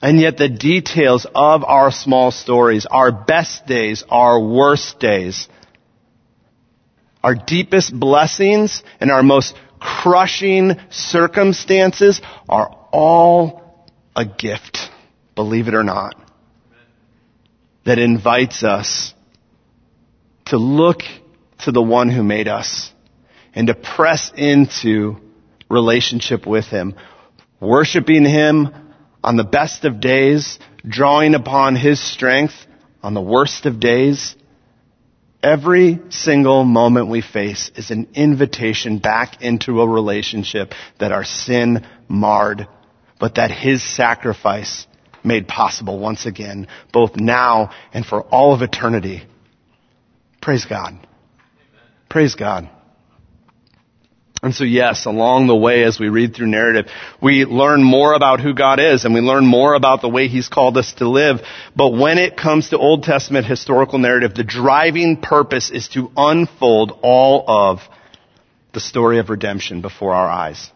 [0.00, 5.48] And yet the details of our small stories, our best days, our worst days,
[7.22, 13.84] our deepest blessings and our most crushing circumstances are all
[14.16, 14.78] a gift,
[15.34, 16.14] believe it or not,
[17.84, 19.12] that invites us
[20.46, 21.02] to look
[21.60, 22.90] to the one who made us
[23.54, 25.16] and to press into
[25.70, 26.94] relationship with Him,
[27.60, 28.68] worshiping Him
[29.22, 32.54] on the best of days, drawing upon His strength
[33.02, 34.34] on the worst of days.
[35.44, 41.86] Every single moment we face is an invitation back into a relationship that our sin
[42.08, 42.66] marred,
[43.20, 44.86] but that His sacrifice
[45.22, 49.24] made possible once again, both now and for all of eternity.
[50.40, 51.06] Praise God.
[52.08, 52.70] Praise God.
[54.44, 56.88] And so yes, along the way as we read through narrative,
[57.22, 60.48] we learn more about who God is and we learn more about the way He's
[60.48, 61.40] called us to live.
[61.74, 66.98] But when it comes to Old Testament historical narrative, the driving purpose is to unfold
[67.02, 67.80] all of
[68.74, 70.70] the story of redemption before our eyes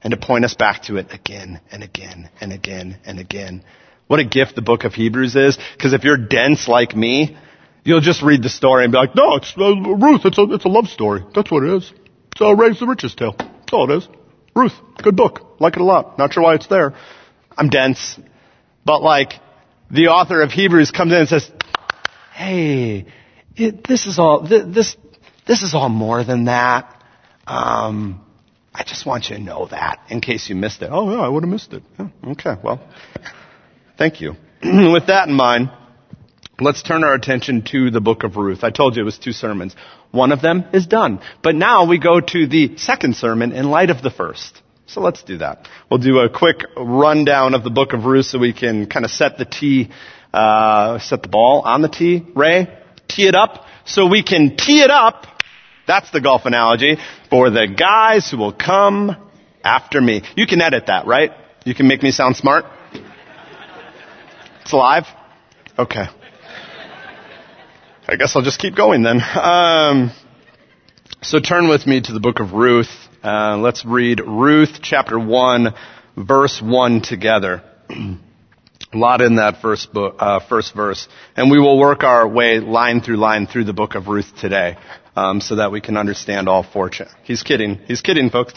[0.00, 3.64] and to point us back to it again and again and again and again.
[4.06, 7.36] What a gift the book of Hebrews is, because if you're dense like me,
[7.82, 10.64] you'll just read the story and be like, no, it's uh, Ruth, it's a, it's
[10.64, 11.24] a love story.
[11.34, 11.92] That's what it is.
[12.40, 13.34] Uh, Raise the Rich's Tale.
[13.38, 14.08] That's all it is.
[14.54, 15.60] Ruth, good book.
[15.60, 16.18] Like it a lot.
[16.18, 16.94] Not sure why it's there.
[17.56, 18.18] I'm dense.
[18.84, 19.34] But like,
[19.90, 21.50] the author of Hebrews comes in and says,
[22.32, 23.06] hey,
[23.56, 24.96] it, this is all, this,
[25.46, 27.02] this is all more than that.
[27.46, 28.24] Um,
[28.72, 30.90] I just want you to know that in case you missed it.
[30.92, 31.82] Oh yeah, I would have missed it.
[31.98, 32.80] Yeah, okay, well,
[33.96, 34.34] thank you.
[34.62, 35.70] With that in mind,
[36.60, 38.64] let's turn our attention to the book of Ruth.
[38.64, 39.76] I told you it was two sermons.
[40.10, 41.20] One of them is done.
[41.42, 44.60] But now we go to the second sermon in light of the first.
[44.86, 45.68] So let's do that.
[45.90, 49.10] We'll do a quick rundown of the book of Ruth so we can kind of
[49.10, 49.90] set the tee,
[50.32, 52.26] uh, set the ball on the tee.
[52.34, 52.68] Ray,
[53.06, 55.26] tee it up so we can tee it up.
[55.86, 56.96] That's the golf analogy
[57.30, 59.16] for the guys who will come
[59.62, 60.22] after me.
[60.36, 61.32] You can edit that, right?
[61.64, 62.64] You can make me sound smart.
[64.62, 65.06] It's live?
[65.78, 66.06] Okay.
[68.10, 69.20] I guess I'll just keep going then.
[69.20, 70.12] Um,
[71.20, 72.88] so turn with me to the book of Ruth.
[73.22, 75.74] Uh, let's read Ruth chapter 1,
[76.16, 77.62] verse 1 together.
[77.90, 81.06] A lot in that first book, uh, first verse.
[81.36, 84.78] And we will work our way line through line through the book of Ruth today,
[85.14, 87.08] um, so that we can understand all fortune.
[87.24, 87.76] He's kidding.
[87.86, 88.54] He's kidding, folks.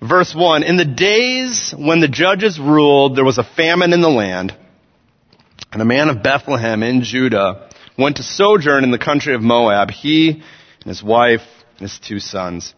[0.00, 0.62] Verse 1.
[0.62, 4.56] In the days when the judges ruled, there was a famine in the land,
[5.72, 9.90] and a man of Bethlehem in Judah went to sojourn in the country of Moab,
[9.90, 11.42] he and his wife
[11.78, 12.74] and his two sons.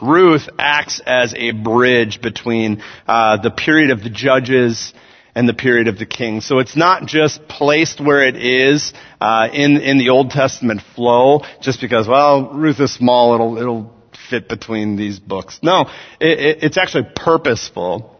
[0.00, 4.92] Ruth acts as a bridge between uh, the period of the judges
[5.34, 6.46] and the period of the kings.
[6.46, 11.42] So it's not just placed where it is uh, in in the Old Testament flow,
[11.60, 13.94] just because well Ruth is small, it'll it'll
[14.28, 15.60] fit between these books.
[15.62, 15.88] No,
[16.20, 18.11] it, it, it's actually purposeful.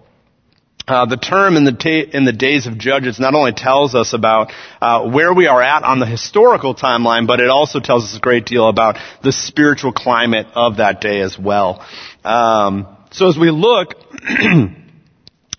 [0.87, 4.13] Uh, the term in the, ta- in the days of Judges not only tells us
[4.13, 8.17] about uh, where we are at on the historical timeline, but it also tells us
[8.17, 11.87] a great deal about the spiritual climate of that day as well.
[12.25, 13.95] Um, so as we look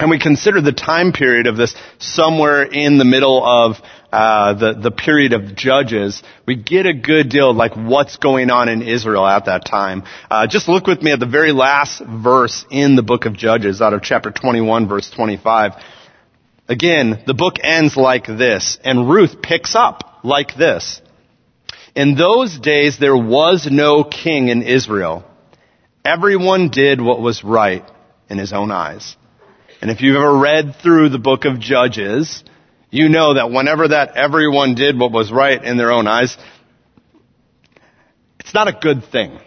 [0.04, 3.78] and we consider the time period of this somewhere in the middle of
[4.13, 8.52] uh, the the period of judges, we get a good deal of like what's going
[8.52, 10.04] on in Israel at that time.
[10.30, 13.82] Uh, just look with me at the very last verse in the book of Judges,
[13.82, 15.72] out of chapter 21, verse 25.
[16.68, 21.01] Again, the book ends like this, and Ruth picks up like this.
[21.95, 25.24] In those days there was no king in Israel.
[26.05, 27.84] Everyone did what was right
[28.30, 29.16] in his own eyes.
[29.82, 32.43] And if you've ever read through the book of Judges,
[32.94, 36.38] you know that whenever that everyone did what was right in their own eyes,
[38.39, 39.39] it's not a good thing.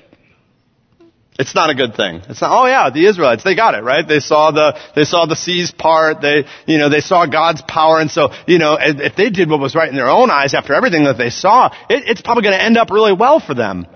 [1.38, 2.22] It's not a good thing.
[2.28, 4.06] It's not, oh yeah, the Israelites, they got it, right?
[4.06, 8.00] They saw the, they saw the seas part, they, you know, they saw God's power,
[8.00, 10.74] and so, you know, if they did what was right in their own eyes after
[10.74, 13.86] everything that they saw, it, it's probably gonna end up really well for them.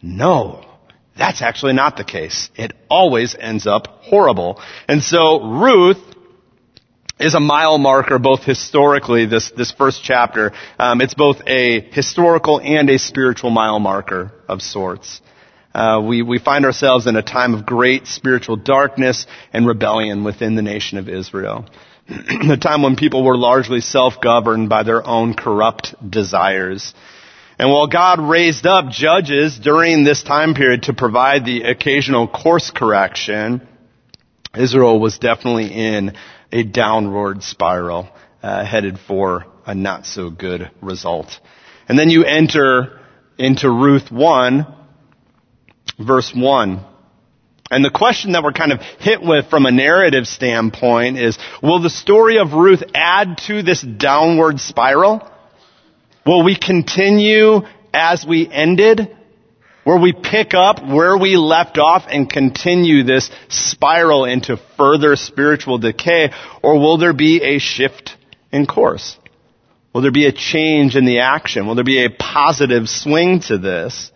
[0.00, 0.64] No.
[1.18, 2.48] That's actually not the case.
[2.54, 4.62] It always ends up horrible.
[4.86, 5.98] And so Ruth
[7.20, 10.52] is a mile marker both historically, this, this first chapter.
[10.78, 15.20] Um, it's both a historical and a spiritual mile marker of sorts.
[15.74, 20.54] Uh, we, we find ourselves in a time of great spiritual darkness and rebellion within
[20.54, 21.66] the nation of Israel.
[22.08, 26.94] a time when people were largely self-governed by their own corrupt desires.
[27.58, 32.70] And while God raised up judges during this time period to provide the occasional course
[32.70, 33.66] correction,
[34.56, 36.14] Israel was definitely in
[36.52, 38.08] a downward spiral,
[38.42, 41.40] uh, headed for a not so good result.
[41.88, 43.00] And then you enter
[43.38, 44.66] into Ruth 1,
[45.98, 46.84] verse 1.
[47.70, 51.82] And the question that we're kind of hit with from a narrative standpoint is, will
[51.82, 55.30] the story of Ruth add to this downward spiral?
[56.24, 57.60] Will we continue
[57.92, 59.17] as we ended?
[59.88, 65.78] Where we pick up where we left off and continue this spiral into further spiritual
[65.78, 66.30] decay?
[66.62, 68.14] Or will there be a shift
[68.52, 69.16] in course?
[69.94, 71.66] Will there be a change in the action?
[71.66, 74.12] Will there be a positive swing to this?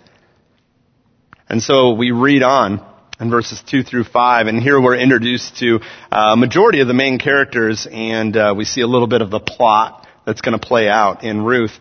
[1.48, 2.86] And so we read on
[3.18, 7.18] in verses 2 through 5, and here we're introduced to a majority of the main
[7.18, 10.90] characters, and uh, we see a little bit of the plot that's going to play
[10.90, 11.72] out in Ruth.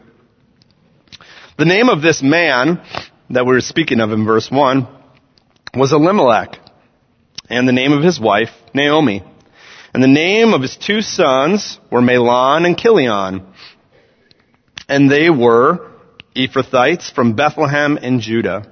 [1.58, 2.82] The name of this man
[3.32, 4.88] that we were speaking of in verse 1
[5.74, 6.60] was Elimelech,
[7.50, 9.24] and the name of his wife, Naomi.
[9.94, 13.46] And the name of his two sons were Mahlon and Chilion.
[14.88, 15.92] And they were
[16.36, 18.72] Ephrathites from Bethlehem in Judah.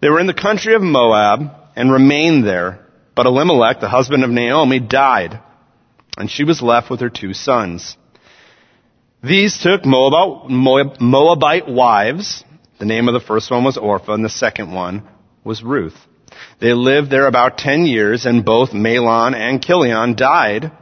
[0.00, 2.86] They were in the country of Moab and remained there.
[3.14, 5.40] But Elimelech, the husband of Naomi, died,
[6.16, 7.96] and she was left with her two sons.
[9.22, 12.44] These took Moabite wives,
[12.80, 15.06] the name of the first one was Orpah, and the second one
[15.44, 15.96] was Ruth.
[16.60, 20.72] They lived there about ten years, and both Mahlon and Chilion died,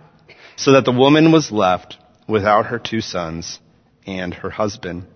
[0.57, 3.59] so that the woman was left without her two sons
[4.07, 5.07] and her husband.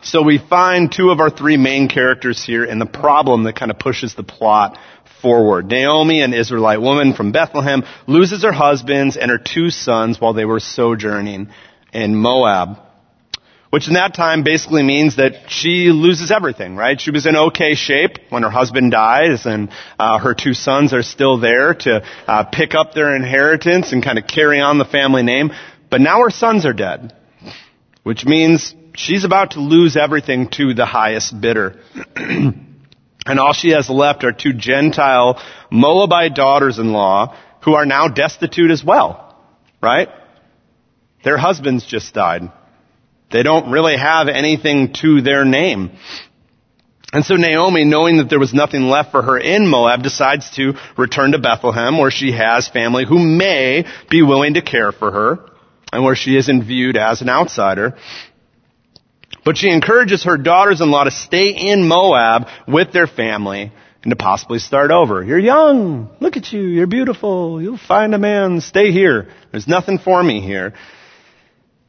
[0.00, 3.70] So we find two of our three main characters here and the problem that kind
[3.70, 4.78] of pushes the plot
[5.20, 5.66] forward.
[5.66, 10.44] Naomi, an Israelite woman from Bethlehem, loses her husbands and her two sons while they
[10.44, 11.48] were sojourning
[11.92, 12.78] in Moab
[13.70, 17.00] which in that time basically means that she loses everything, right?
[17.00, 21.02] She was in okay shape when her husband dies and uh, her two sons are
[21.02, 25.22] still there to uh, pick up their inheritance and kind of carry on the family
[25.22, 25.50] name.
[25.90, 27.14] But now her sons are dead,
[28.02, 31.80] which means she's about to lose everything to the highest bidder.
[32.16, 35.40] and all she has left are two Gentile
[35.70, 39.36] Moabite daughters-in-law who are now destitute as well,
[39.82, 40.08] right?
[41.22, 42.50] Their husbands just died.
[43.30, 45.90] They don't really have anything to their name.
[47.12, 50.74] And so Naomi, knowing that there was nothing left for her in Moab, decides to
[50.96, 55.48] return to Bethlehem where she has family who may be willing to care for her
[55.90, 57.96] and where she isn't viewed as an outsider.
[59.44, 63.72] But she encourages her daughters-in-law to stay in Moab with their family
[64.02, 65.24] and to possibly start over.
[65.24, 66.10] You're young.
[66.20, 66.60] Look at you.
[66.60, 67.60] You're beautiful.
[67.62, 68.60] You'll find a man.
[68.60, 69.28] Stay here.
[69.50, 70.74] There's nothing for me here.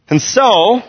[0.07, 0.81] And so,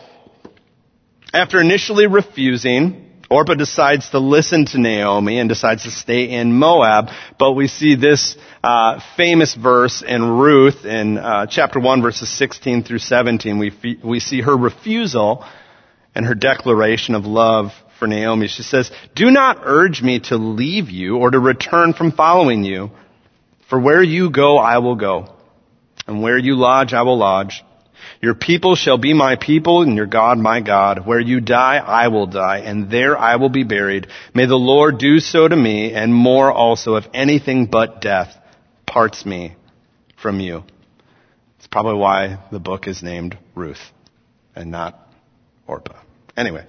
[1.33, 7.11] after initially refusing, Orpah decides to listen to Naomi and decides to stay in Moab,
[7.39, 12.83] but we see this uh, famous verse in Ruth in uh, chapter 1 verses 16
[12.83, 13.59] through 17.
[13.59, 15.45] We, we see her refusal
[16.13, 17.71] and her declaration of love
[18.01, 18.49] for Naomi.
[18.49, 22.91] She says, Do not urge me to leave you or to return from following you,
[23.69, 25.33] for where you go I will go,
[26.09, 27.63] and where you lodge I will lodge.
[28.21, 31.07] Your people shall be my people and your God my God.
[31.07, 34.09] Where you die, I will die and there I will be buried.
[34.35, 38.37] May the Lord do so to me and more also if anything but death
[38.87, 39.57] parts me
[40.21, 40.65] from you.
[41.59, 43.93] It's probably why the book is named Ruth
[44.55, 44.99] and not
[45.67, 46.00] Orpah.
[46.37, 46.65] Anyway,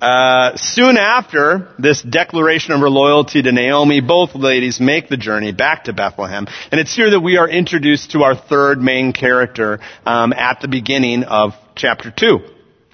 [0.00, 5.52] uh, soon after this declaration of her loyalty to Naomi, both ladies make the journey
[5.52, 9.80] back to Bethlehem, and it's here that we are introduced to our third main character
[10.04, 12.40] um, at the beginning of chapter two.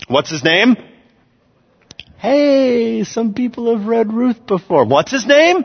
[0.09, 0.77] What's his name?
[2.19, 4.85] Hey, some people have read Ruth before.
[4.85, 5.65] What's his name?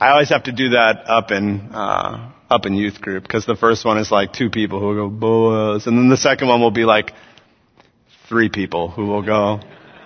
[0.00, 3.56] I always have to do that up in uh, up in youth group because the
[3.56, 6.70] first one is like two people who go Boaz, and then the second one will
[6.70, 7.12] be like
[8.28, 9.60] three people who will go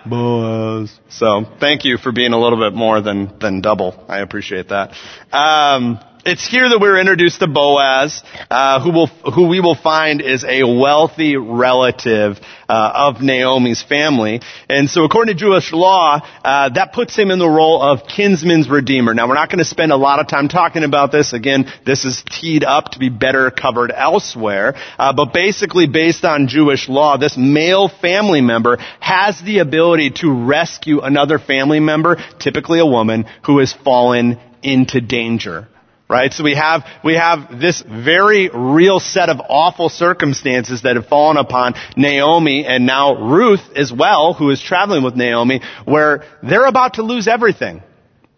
[0.05, 0.97] Boaz.
[1.09, 4.05] So thank you for being a little bit more than, than double.
[4.07, 4.93] I appreciate that.
[5.31, 10.21] Um, it's here that we're introduced to Boaz, uh, who will who we will find
[10.21, 16.69] is a wealthy relative uh, of Naomi's family, and so according to Jewish law, uh,
[16.69, 19.13] that puts him in the role of kinsman's redeemer.
[19.13, 21.33] Now we're not going to spend a lot of time talking about this.
[21.33, 26.47] Again, this is teed up to be better covered elsewhere, uh, but basically, based on
[26.47, 32.79] Jewish law, this male family member has the ability to rescue another family member, typically
[32.79, 35.67] a woman, who has fallen into danger.
[36.09, 36.33] Right?
[36.33, 41.37] So we have, we have this very real set of awful circumstances that have fallen
[41.37, 46.95] upon Naomi and now Ruth as well, who is traveling with Naomi, where they're about
[46.95, 47.83] to lose everything.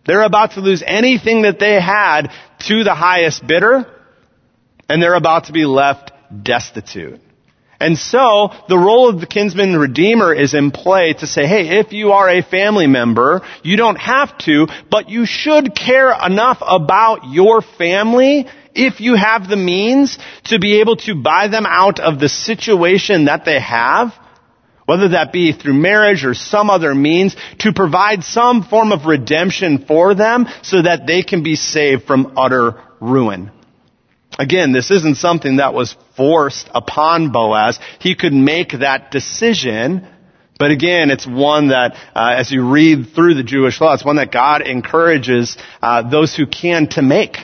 [0.06, 2.32] They're about to lose anything that they had
[2.68, 3.86] to the highest bidder,
[4.90, 6.12] and they're about to be left
[6.44, 7.22] destitute.
[7.82, 11.94] And so, the role of the kinsman redeemer is in play to say, hey, if
[11.94, 17.32] you are a family member, you don't have to, but you should care enough about
[17.32, 22.20] your family if you have the means to be able to buy them out of
[22.20, 24.14] the situation that they have,
[24.86, 29.86] whether that be through marriage or some other means, to provide some form of redemption
[29.88, 33.50] for them so that they can be saved from utter ruin.
[34.42, 37.80] Again, this isn't something that was forced upon Boaz.
[38.00, 40.08] He could make that decision,
[40.58, 44.16] but again, it's one that, uh, as you read through the Jewish law, it's one
[44.16, 47.38] that God encourages uh, those who can to make,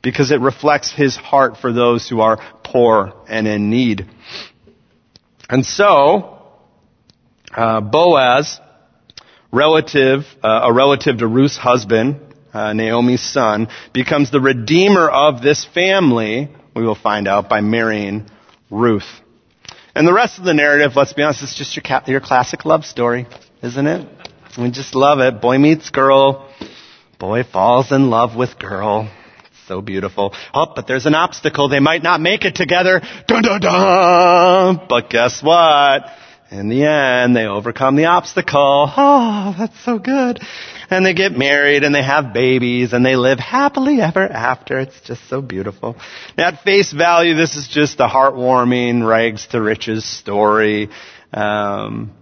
[0.00, 4.06] because it reflects His heart for those who are poor and in need.
[5.50, 6.38] And so,
[7.52, 8.60] uh, Boaz,
[9.50, 12.27] relative, uh, a relative to Ruth's husband,
[12.58, 18.28] uh, Naomi's son, becomes the redeemer of this family, we will find out, by marrying
[18.68, 19.08] Ruth.
[19.94, 22.64] And the rest of the narrative, let's be honest, it's just your, ca- your classic
[22.64, 23.26] love story,
[23.62, 24.08] isn't it?
[24.58, 25.40] We just love it.
[25.40, 26.52] Boy meets girl.
[27.18, 29.08] Boy falls in love with girl.
[29.68, 30.34] So beautiful.
[30.52, 31.68] Oh, but there's an obstacle.
[31.68, 33.02] They might not make it together.
[33.26, 34.86] Dun dun dun!
[34.88, 36.06] But guess what?
[36.50, 38.90] In the end, they overcome the obstacle.
[38.96, 40.40] Oh, that's so good
[40.90, 44.78] and they get married and they have babies and they live happily ever after.
[44.78, 45.96] It's just so beautiful.
[46.36, 50.88] At face value, this is just a heartwarming rags to riches story.
[51.32, 52.12] Um,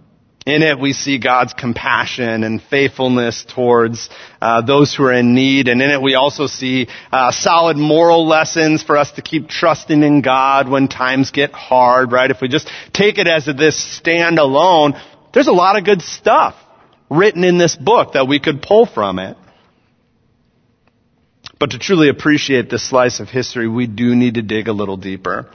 [0.45, 4.09] in it, we see God's compassion and faithfulness towards
[4.41, 8.25] uh, those who are in need, and in it, we also see uh, solid moral
[8.25, 12.13] lessons for us to keep trusting in God when times get hard.
[12.13, 12.31] Right?
[12.31, 14.97] If we just take it as this standalone,
[15.33, 16.55] there's a lot of good stuff
[17.09, 19.37] written in this book that we could pull from it.
[21.59, 24.97] But to truly appreciate this slice of history, we do need to dig a little
[24.97, 25.49] deeper.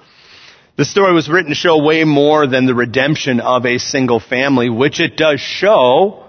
[0.76, 4.70] The story was written to show way more than the redemption of a single family,
[4.70, 6.24] which it does show,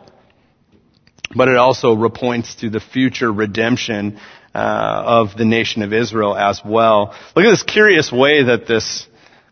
[1.35, 4.19] but it also points to the future redemption
[4.53, 7.15] uh, of the nation of Israel as well.
[7.35, 9.07] Look at this curious way that this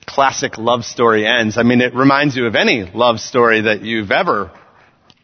[0.06, 1.58] classic love story ends.
[1.58, 4.52] I mean, it reminds you of any love story that you've ever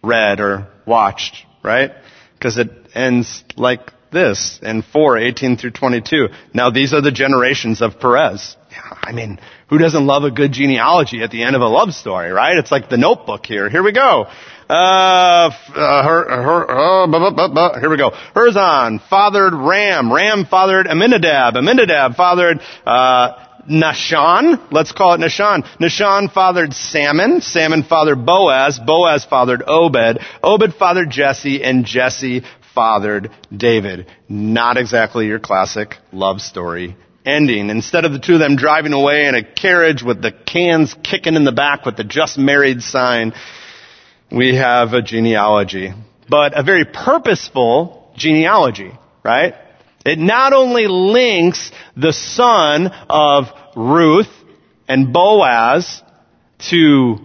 [0.08, 1.92] read or watched, right?
[2.34, 6.30] Because it ends like this in 4, 18 through 22.
[6.54, 8.56] Now these are the generations of Perez.
[9.04, 9.40] I mean,
[9.70, 12.58] who doesn't love a good genealogy at the end of a love story, right?
[12.58, 13.70] It's like the notebook here.
[13.70, 14.28] Here we go.
[14.70, 18.12] Uh, uh her, her, uh, here we go.
[18.36, 20.12] Hezron fathered Ram.
[20.12, 21.56] Ram fathered Amminadab.
[21.56, 24.72] Amminadab fathered, uh, Nahshon.
[24.72, 25.64] Let's call it Nashan.
[25.80, 27.42] Nashan fathered Salmon.
[27.42, 28.80] Salmon fathered Boaz.
[28.80, 30.20] Boaz fathered Obed.
[30.44, 31.64] Obed fathered Jesse.
[31.64, 32.44] And Jesse
[32.74, 34.08] fathered David.
[34.30, 36.96] Not exactly your classic love story
[37.26, 37.70] ending.
[37.70, 41.36] Instead of the two of them driving away in a carriage with the cans kicking
[41.36, 43.34] in the back with the just married sign,
[44.32, 45.94] we have a genealogy.
[46.30, 48.92] But a very purposeful genealogy,
[49.24, 49.56] right?
[50.08, 54.32] It not only links the son of Ruth
[54.88, 56.02] and Boaz
[56.70, 57.18] to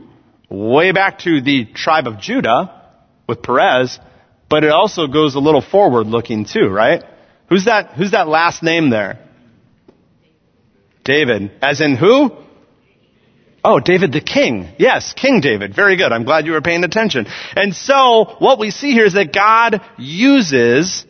[0.50, 2.82] way back to the tribe of Judah
[3.28, 4.00] with Perez,
[4.50, 7.04] but it also goes a little forward looking too, right?
[7.48, 9.20] Who's that, who's that last name there?
[11.04, 11.52] David.
[11.62, 12.32] As in who?
[13.64, 14.74] Oh, David the king.
[14.78, 15.72] Yes, King David.
[15.72, 16.10] Very good.
[16.10, 17.26] I'm glad you were paying attention.
[17.54, 21.06] And so, what we see here is that God uses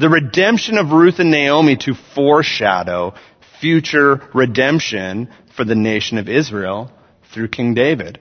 [0.00, 3.14] the redemption of Ruth and Naomi to foreshadow
[3.60, 6.90] future redemption for the nation of Israel
[7.34, 8.18] through King David.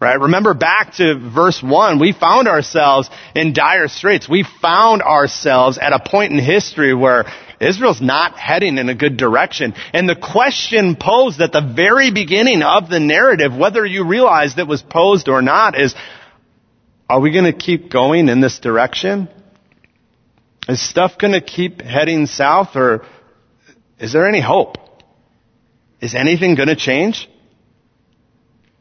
[0.00, 0.20] Right?
[0.20, 4.28] Remember back to verse 1, we found ourselves in dire straits.
[4.28, 7.24] We found ourselves at a point in history where
[7.58, 9.74] Israel's not heading in a good direction.
[9.94, 14.68] And the question posed at the very beginning of the narrative, whether you realized it
[14.68, 15.94] was posed or not, is
[17.08, 19.28] Are we going to keep going in this direction?
[20.68, 23.06] Is stuff going to keep heading south or
[23.98, 24.76] is there any hope?
[26.00, 27.28] Is anything going to change?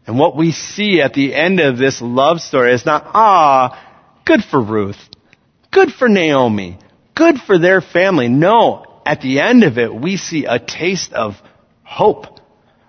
[0.05, 4.43] And what we see at the end of this love story is not, ah, good
[4.43, 4.97] for Ruth.
[5.71, 6.77] Good for Naomi.
[7.15, 8.27] Good for their family.
[8.27, 11.35] No, at the end of it, we see a taste of
[11.83, 12.39] hope,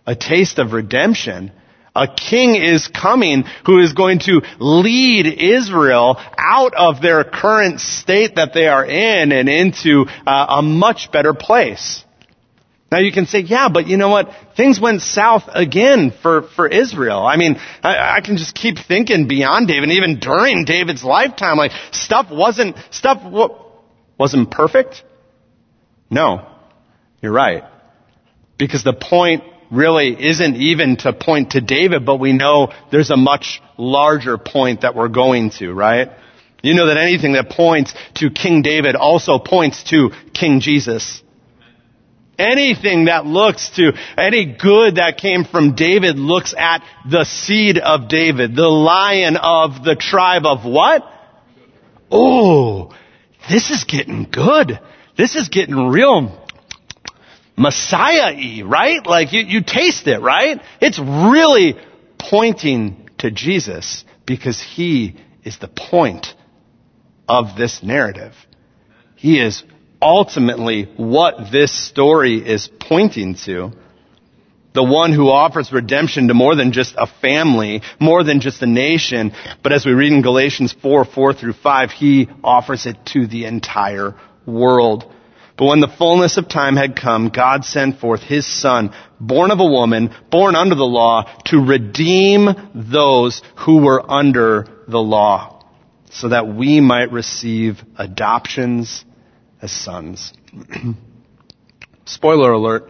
[0.06, 1.52] a taste of redemption.
[1.98, 8.36] A king is coming who is going to lead Israel out of their current state
[8.36, 12.04] that they are in and into uh, a much better place.
[12.90, 14.30] Now you can say, yeah, but you know what?
[14.56, 17.26] Things went south again for, for Israel.
[17.26, 21.72] I mean, I, I can just keep thinking beyond David, even during David's lifetime, like
[21.90, 23.22] stuff wasn't, stuff
[24.18, 25.02] wasn't perfect.
[26.10, 26.48] No,
[27.20, 27.64] you're right.
[28.56, 33.16] Because the point really isn't even to point to David, but we know there's a
[33.16, 36.10] much larger point that we're going to, right?
[36.62, 41.22] You know that anything that points to King David also points to King Jesus.
[42.38, 48.08] Anything that looks to, any good that came from David looks at the seed of
[48.08, 51.02] David, the lion of the tribe of what?
[52.10, 52.94] Oh,
[53.48, 54.78] this is getting good.
[55.16, 56.46] This is getting real
[57.58, 59.04] Messiah-y, right?
[59.06, 60.60] Like you, you taste it, right?
[60.80, 61.76] It's really
[62.18, 66.34] pointing to Jesus because he is the point
[67.28, 68.34] of this narrative.
[69.16, 69.64] He is
[70.00, 73.72] ultimately what this story is pointing to.
[74.74, 78.66] The one who offers redemption to more than just a family, more than just a
[78.66, 79.32] nation,
[79.62, 83.46] but as we read in Galatians 4, 4 through 5, he offers it to the
[83.46, 84.14] entire
[84.46, 85.12] world.
[85.58, 89.58] But when the fullness of time had come, God sent forth his son, born of
[89.58, 95.64] a woman, born under the law, to redeem those who were under the law,
[96.10, 99.04] so that we might receive adoptions
[99.60, 100.32] as sons.
[102.04, 102.88] Spoiler alert,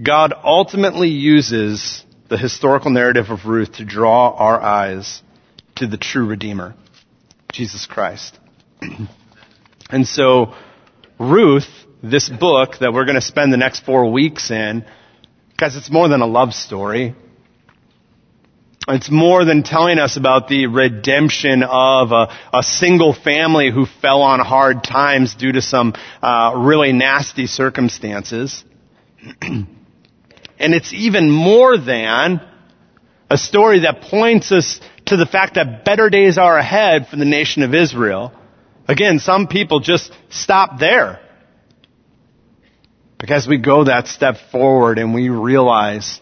[0.00, 5.20] God ultimately uses the historical narrative of Ruth to draw our eyes
[5.76, 6.76] to the true Redeemer,
[7.52, 8.38] Jesus Christ.
[9.90, 10.54] and so,
[11.18, 14.84] Ruth, this book that we're going to spend the next four weeks in,
[15.50, 17.14] because it's more than a love story.
[18.86, 24.20] It's more than telling us about the redemption of a, a single family who fell
[24.20, 28.62] on hard times due to some uh, really nasty circumstances.
[29.40, 29.66] and
[30.58, 32.46] it's even more than
[33.30, 37.24] a story that points us to the fact that better days are ahead for the
[37.24, 38.32] nation of Israel.
[38.86, 41.23] Again, some people just stop there.
[43.24, 46.20] Because we go that step forward and we realize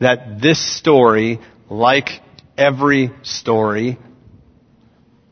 [0.00, 1.38] that this story
[1.70, 2.20] like
[2.58, 3.96] every story,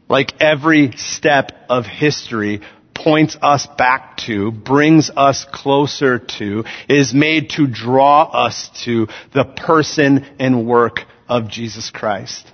[0.08, 2.61] like every step of history,
[2.94, 9.42] points us back to, brings us closer to, is made to draw us to the
[9.42, 12.46] person and work of Jesus Christ.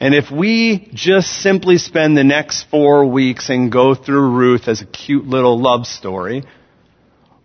[0.00, 4.82] And if we just simply spend the next four weeks and go through Ruth as
[4.82, 6.42] a cute little love story,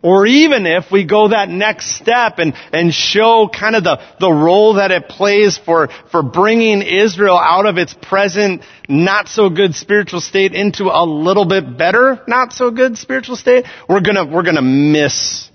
[0.01, 4.31] or even if we go that next step and, and show kind of the, the
[4.31, 9.75] role that it plays for, for bringing Israel out of its present not so good
[9.75, 14.43] spiritual state into a little bit better not so good spiritual state, we're gonna, we're
[14.43, 15.49] gonna miss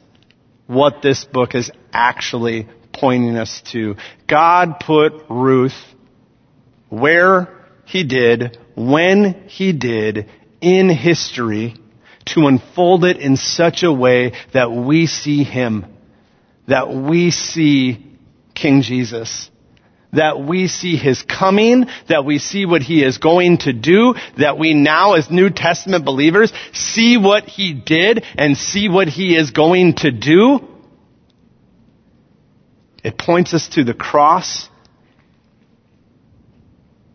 [0.66, 3.96] what this book is actually pointing us to.
[4.26, 5.76] God put Ruth
[6.88, 7.48] where
[7.84, 10.28] he did, when he did,
[10.60, 11.76] in history,
[12.26, 15.86] to unfold it in such a way that we see Him,
[16.66, 18.04] that we see
[18.54, 19.50] King Jesus,
[20.12, 24.58] that we see His coming, that we see what He is going to do, that
[24.58, 29.50] we now as New Testament believers see what He did and see what He is
[29.50, 30.60] going to do.
[33.04, 34.68] It points us to the cross.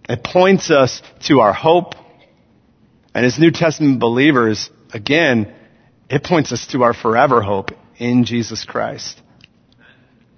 [0.08, 1.96] It points us to our hope.
[3.14, 5.54] And as New Testament believers, again,
[6.10, 9.22] it points us to our forever hope in Jesus Christ.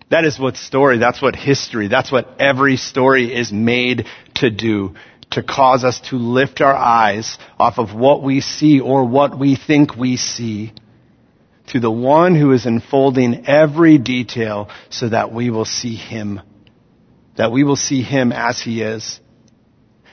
[0.09, 4.95] That is what story, that's what history, that's what every story is made to do.
[5.31, 9.55] To cause us to lift our eyes off of what we see or what we
[9.55, 10.73] think we see
[11.67, 16.41] to the one who is unfolding every detail so that we will see him.
[17.37, 19.19] That we will see him as he is.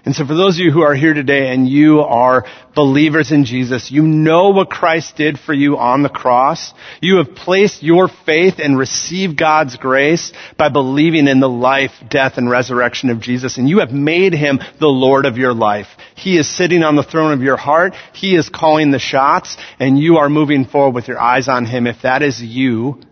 [0.04, 3.44] And so for those of you who are here today and you are believers in
[3.44, 6.72] Jesus, you know what Christ did for you on the cross.
[7.02, 12.38] You have placed your faith and received God's grace by believing in the life, death,
[12.38, 13.58] and resurrection of Jesus.
[13.58, 15.88] And you have made him the Lord of your life.
[16.14, 17.94] He is sitting on the throne of your heart.
[18.14, 21.86] He is calling the shots and you are moving forward with your eyes on him.
[21.86, 23.02] If that is you,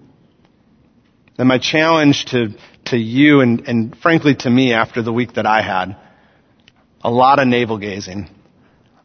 [1.37, 2.55] then my challenge to,
[2.87, 6.08] to you and, and frankly to me after the week that I had
[7.03, 8.29] a lot of navel gazing,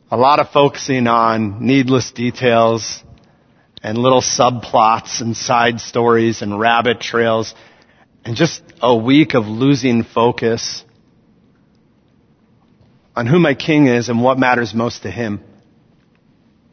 [0.10, 3.04] a lot of focusing on needless details
[3.82, 7.54] and little subplots and side stories and rabbit trails
[8.26, 10.84] and just a week of losing focus
[13.16, 15.42] on who my king is and what matters most to him.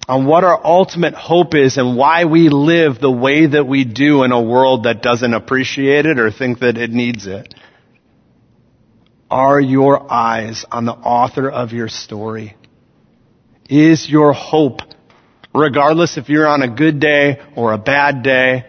[0.09, 4.25] On what our ultimate hope is and why we live the way that we do
[4.25, 7.55] in a world that doesn't appreciate it or think that it needs it.
[9.31, 12.57] Are your eyes on the author of your story?
[13.68, 14.81] Is your hope,
[15.55, 18.64] regardless if you're on a good day or a bad day,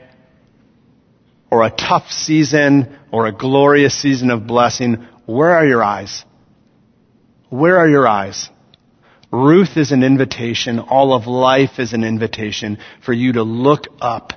[1.49, 6.23] or a tough season or a glorious season of blessing, where are your eyes?
[7.49, 8.49] Where are your eyes?
[9.31, 10.79] Ruth is an invitation.
[10.79, 14.33] All of life is an invitation for you to look up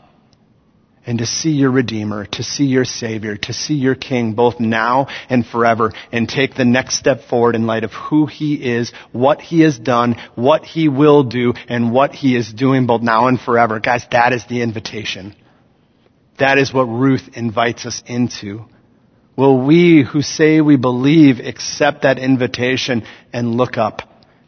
[1.07, 5.09] and to see your Redeemer, to see your Savior, to see your King both now
[5.29, 9.41] and forever and take the next step forward in light of who He is, what
[9.41, 13.41] He has done, what He will do, and what He is doing both now and
[13.41, 13.81] forever.
[13.81, 15.35] Guys, that is the invitation.
[16.39, 18.65] That is what Ruth invites us into.
[19.37, 24.03] Will we who say we believe accept that invitation and look up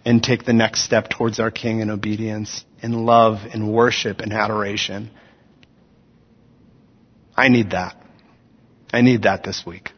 [0.05, 4.33] and take the next step towards our King in obedience, in love, in worship, in
[4.33, 5.11] adoration?
[7.37, 7.97] I need that.
[8.93, 9.91] I need that this week.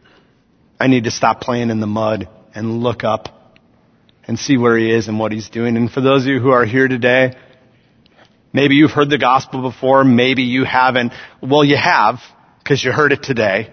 [0.81, 3.29] I need to stop playing in the mud and look up
[4.27, 5.77] and see where he is and what he's doing.
[5.77, 7.35] And for those of you who are here today,
[8.53, 11.13] maybe you've heard the gospel before, maybe you haven't.
[11.43, 12.21] Well, you have,
[12.59, 13.73] because you heard it today.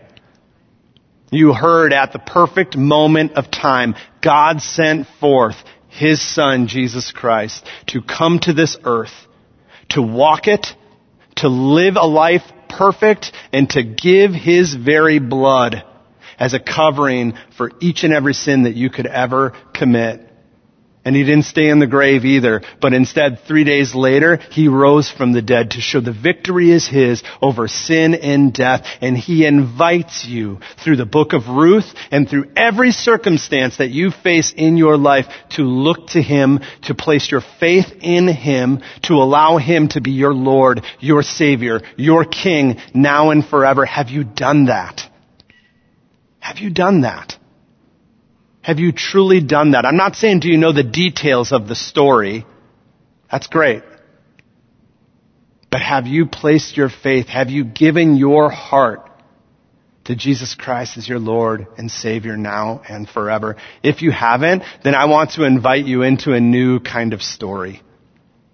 [1.32, 5.56] You heard at the perfect moment of time, God sent forth
[5.90, 9.14] His Son, Jesus Christ, to come to this earth,
[9.90, 10.68] to walk it,
[11.38, 15.84] to live a life perfect and to give his very blood
[16.38, 20.22] as a covering for each and every sin that you could ever commit.
[21.06, 25.08] And he didn't stay in the grave either, but instead three days later, he rose
[25.08, 28.88] from the dead to show the victory is his over sin and death.
[29.02, 34.10] And he invites you through the book of Ruth and through every circumstance that you
[34.10, 39.14] face in your life to look to him, to place your faith in him, to
[39.14, 43.86] allow him to be your Lord, your Savior, your King now and forever.
[43.86, 45.04] Have you done that?
[46.40, 47.38] Have you done that?
[48.66, 49.86] Have you truly done that?
[49.86, 52.48] I'm not saying do you know the details of the story.
[53.32, 53.84] That's great.
[55.70, 57.28] But have you placed your faith?
[57.28, 59.08] Have you given your heart
[60.06, 63.58] to Jesus Christ as your Lord and Savior now and forever?
[63.84, 67.84] If you haven't, then I want to invite you into a new kind of story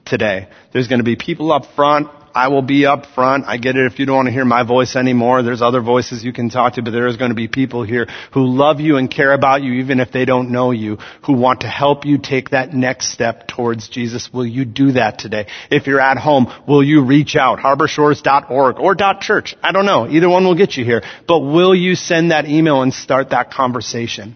[0.03, 0.49] today.
[0.73, 3.45] There's going to be people up front I will be up front.
[3.47, 5.43] I get it if you don't want to hear my voice anymore.
[5.43, 8.07] There's other voices you can talk to, but there is going to be people here
[8.33, 11.61] who love you and care about you even if they don't know you, who want
[11.61, 14.31] to help you take that next step towards Jesus.
[14.33, 15.47] Will you do that today?
[15.69, 17.59] If you're at home, will you reach out?
[17.59, 19.55] Harborshores.org or .church.
[19.61, 20.07] I don't know.
[20.07, 21.03] Either one will get you here.
[21.27, 24.35] But will you send that email and start that conversation?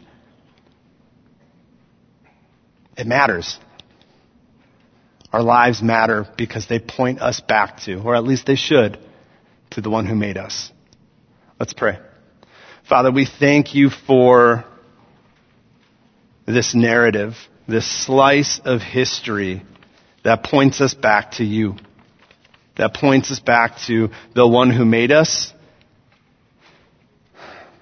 [2.97, 3.59] It matters.
[5.35, 8.97] Our lives matter because they point us back to, or at least they should,
[9.71, 10.71] to the one who made us.
[11.59, 11.99] Let's pray.
[12.87, 14.63] Father, we thank you for
[16.45, 17.35] this narrative,
[17.67, 19.63] this slice of history
[20.23, 21.75] that points us back to you,
[22.77, 25.53] that points us back to the one who made us.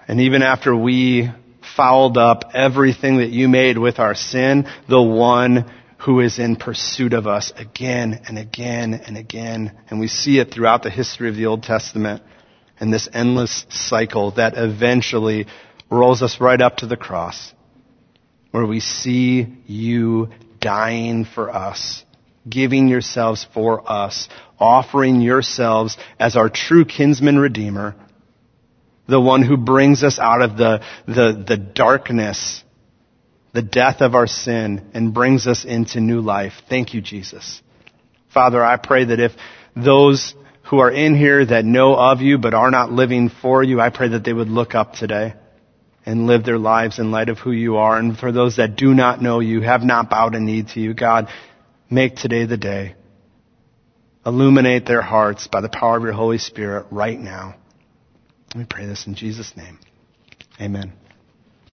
[0.08, 1.30] And even after we
[1.78, 5.72] fouled up everything that you made with our sin, the one
[6.04, 9.72] who is in pursuit of us again and again and again.
[9.90, 12.22] And we see it throughout the history of the Old Testament
[12.80, 15.48] and this endless cycle that eventually
[15.90, 17.54] rolls us right up to the cross
[18.52, 20.30] where we see you
[20.60, 22.04] dying for us,
[22.48, 24.28] giving yourselves for us,
[24.60, 27.96] offering yourselves as our true kinsman redeemer,
[29.08, 32.63] the one who brings us out of the, the, the darkness
[33.54, 36.54] the death of our sin and brings us into new life.
[36.70, 37.62] Thank you, Jesus.
[38.34, 39.32] Father, I pray that if
[39.76, 40.34] those
[40.64, 43.90] who are in here that know of you but are not living for you, I
[43.92, 45.36] pray that they would look up today.
[46.06, 47.98] and live their lives in light of who you are.
[47.98, 50.94] And for those that do not know you, have not bowed a knee to you,
[50.94, 51.30] God,
[51.90, 52.96] make today the day.
[54.26, 57.56] Illuminate their hearts by the power of your Holy Spirit right now.
[58.56, 59.80] We pray this in Jesus' name.
[60.62, 60.94] Amen.